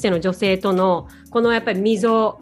[0.00, 2.38] ての女性とのこのやっぱり溝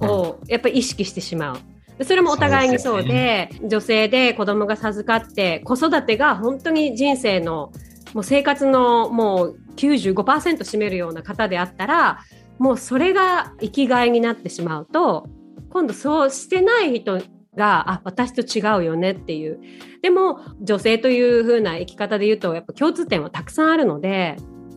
[0.00, 1.58] をやっぱり意識してしまう。
[2.02, 7.72] それもお互いにそうで、ね、女性で子供が授かって子育てが本当に人生の
[8.12, 12.20] もう生活のもう95%占めるような方であったら
[12.58, 15.28] もうそれが生きがいになってしまうと
[15.70, 17.20] 今度そうしてない人
[17.56, 19.58] があ私と違うよねっていう。
[20.02, 24.36] でも女性という風な生き方で言うとやっぱ共通点はたくさんあるので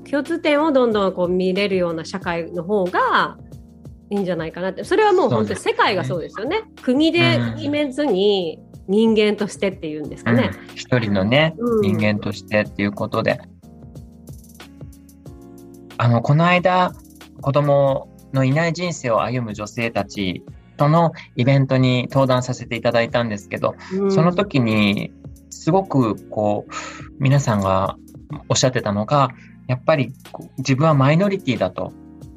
[0.09, 3.37] 共通点をどんどんこう見れるような社会の方が
[4.09, 4.83] いいんじゃないかなって。
[4.83, 6.61] それはもう本当に世界がそうですよね。
[6.61, 10.51] ね国で決めずに人間としてっていうんですかね。
[10.53, 13.39] うん、一人のね、うん、人間としてっていうことで。
[15.97, 16.93] あの、この間、
[17.41, 20.43] 子供のいない人生を歩む女性たち
[20.77, 25.13] とのイベントに登壇させていただいたんですけど、うん、その時に、
[25.49, 26.71] すごくこう、
[27.19, 27.97] 皆さんが
[28.47, 29.29] おっしゃってたのが、
[29.67, 30.13] やっぱり
[30.57, 31.93] 自分はマイノリティだと。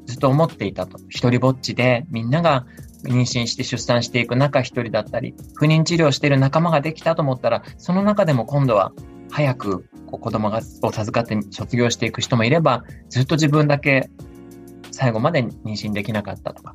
[0.06, 0.98] ずっと思っていたと。
[1.08, 2.66] 一人ぼっちでみんなが
[3.04, 8.92] 妊娠して出産していく中一人だったり、不妊治療している仲間ができたと思ったら、その中でも今度は
[9.30, 14.10] 早く子供がを授かって卒業していく人もいれば、ずっと自分だけ
[14.90, 16.72] 最後まで妊娠できなかったとか。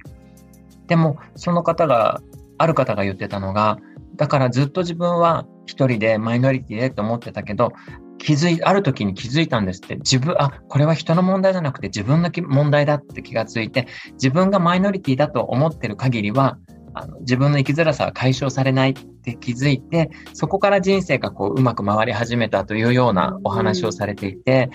[0.88, 2.22] でも、その方が、
[2.58, 3.78] ある方が言ってたのが、
[4.16, 7.74] だからずっと自分は一人でマイノリティでと思ってたけど、
[8.18, 9.96] 気づい、ある時に気づいたんですって。
[9.98, 16.58] 自分、あ、これは人の問題じゃなくて自分の問題だって気がついて、自分がマイノリティだと思ってる限りは、
[16.94, 24.70] あの自分の生きづらさは解消されないって気づいて、そこから人生がこううまく回り始めたというようなお話をされていて、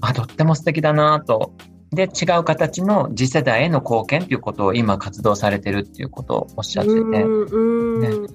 [0.00, 1.54] あ、とっても素敵だなと。
[1.90, 7.28] で、違う形の次世代への貢献ということを今活動されてるっていうことをおっしゃってて、ね、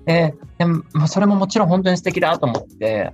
[0.05, 3.13] ででもそれももちろん本当に素敵だと思って、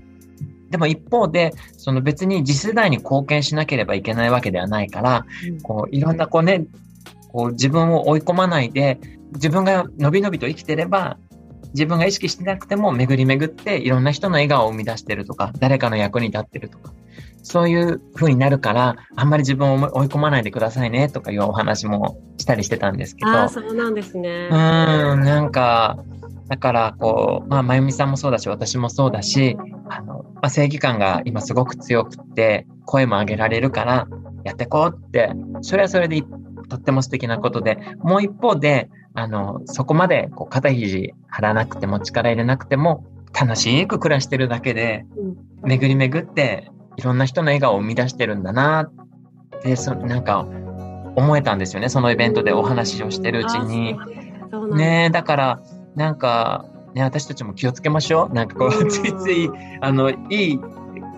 [0.70, 5.26] でも一方で、その別に次世代に貢献しなければいけないわけではないから、
[5.64, 6.66] こういろんなこうね、
[7.32, 9.00] こう自分を追い込まないで、
[9.34, 11.18] 自分がのびのびと生きてれば、
[11.74, 16.94] 自分が意識してなくても巡り巡っていろんな人の笑顔を生み出してるとか、誰かの役に立ってるとか、
[17.44, 23.32] そういう風になるから、あんまり自分を追い込まないでくださいねとかいうお話もしたりしてたんですけど。
[23.32, 24.50] ああ、そうなんですね。
[24.52, 24.58] うん、
[25.22, 26.04] なんか、
[26.50, 29.56] だから、こう、まあ、まゆみさんもそうだし、私もそうだし、
[29.88, 34.08] あの、まあ、正義感が今すごく強くて、声も上げられるから、
[34.44, 35.32] やってこうって、
[35.62, 36.24] それはそれで
[36.70, 43.06] とっても素敵なことで、もう一方で、あの、そこまでこう肩肘張らなくても力入れなくても、
[43.40, 45.06] 楽しく暮らしてるだけで、
[45.64, 50.48] 巡り巡って、いろんな人の笑顔を生み出してるんだなって、そなんか、
[51.16, 51.90] 思えたんですよね。
[51.90, 53.96] そのイベントでお話をしてるうちに。
[54.76, 55.62] ねだから、
[56.00, 58.34] なんか、ね、私たちも気をつけましょう。
[58.34, 59.50] なんかこう、ついつい、
[59.82, 60.16] あの、い
[60.54, 60.60] い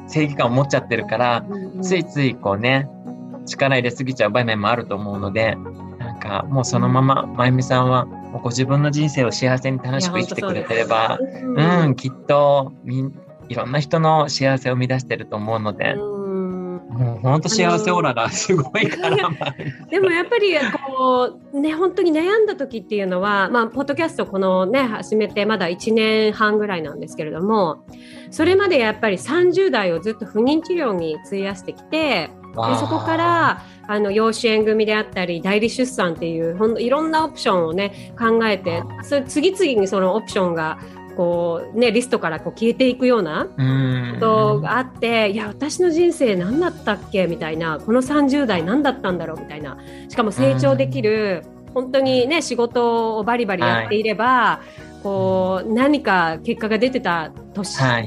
[0.07, 1.45] 正義感を持っちゃってるから、
[1.83, 2.89] ついついこうね、
[3.45, 5.55] 力入れすぎちゃう場面もあると思うので、
[5.99, 8.07] なんかもうそのまま、まゆみさんは、
[8.41, 13.11] ご自分の人生を幸せに楽しく生きてくれてれば、うん、きっとみ
[13.49, 15.95] いろんな人の幸せを生み出してると思うので。
[17.21, 19.17] 本当幸せオーラがすごいから。
[19.89, 20.53] でもやっぱり
[20.85, 27.85] こうね本当に悩んだ時っていうのは、まあポッドキャストこのね始めてまだ1年半ぐらいなんですけれども、
[28.29, 32.29] それまでやっぱり30代をずっと不妊治療に費やしてきて。
[32.51, 40.77] でそこからあの養子縁組であったり代理出産っていうほんいろんなオプションをね考えてそれ次々にそのオプションが
[41.15, 47.27] こうねリストからこう消えていくようなことがあっていや私の人生何だったっけ？
[47.27, 49.39] みたいなこの30代何だったんだろう？
[49.39, 49.77] みたいな。
[50.09, 51.43] しかも成長できる
[51.73, 54.61] 本当にね仕事をバリバリやっていれば、は
[54.99, 57.99] い、こう何か結果が出てた年で、は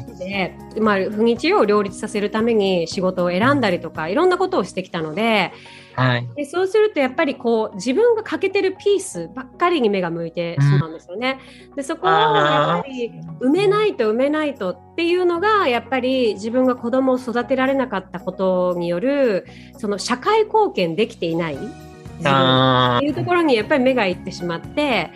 [0.76, 5.52] い、まあ、不妊治療を両立させるために仕事を選んだりとかいろんなことをしてきたので
[5.96, 11.38] はい、でそうするとやっぱりこう自分が欠けてるピースばっかりに目が向いてしまうんですよね。
[11.70, 19.46] うん、でそこをやっぱり埋めないと埋めないとっていうのがやっぱり自分が子供を育てられなかったことによる
[19.78, 21.54] その社会貢献できていない。
[21.56, 25.10] っていうところにやっぱり目がいってしまって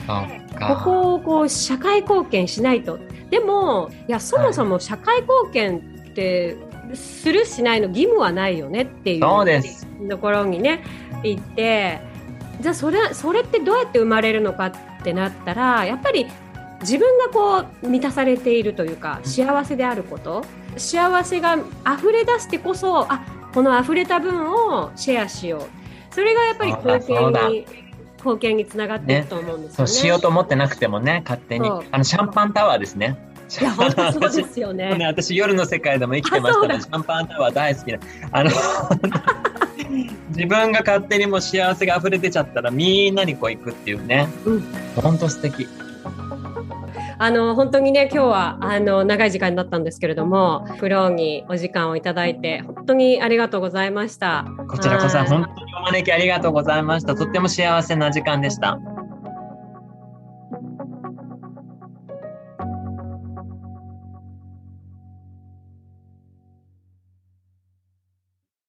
[0.58, 2.98] ここをこう社会貢献しないと
[3.30, 6.56] でもいやそもそも社会貢献って
[6.94, 10.82] するしないの義務はないよねっていうところにね
[11.22, 12.00] 行って
[12.60, 14.72] じゃあそれそれってどうやって生まれるのかっ
[15.02, 16.26] てなったらやっぱり
[16.80, 20.44] 自分がこう満たされているというか幸せであること
[20.76, 26.14] 幸せが溢れ出してこそあこの溢れた分をシェアしよう。
[26.14, 27.66] それがやっぱり貢献に
[28.18, 29.70] 貢献につながっていくと思うんですよね。
[29.70, 29.74] ね。
[29.76, 31.68] そうしようと思ってなくてもね勝手に。
[31.68, 33.16] あのシャンパンタワーですね。
[33.60, 34.94] いや、本当そうですよね。
[34.98, 37.98] ね私、夜の世界でも生きてましたら、シャンパンタワー大好きな。
[38.32, 38.50] あの
[40.36, 44.28] 自分が勝手にも幸せが溢れ出ちゃったら、みんなにこう行くっていうね。
[44.44, 44.64] うん。
[44.96, 45.66] 本当素敵。
[47.20, 58.78] あの本当にね今日はあの長い時間になったんですけれどもフローにお時間をいただいて本当にありがとうございましたこちらこそ本当にお招きありがとうございましたとっても幸せな時間でした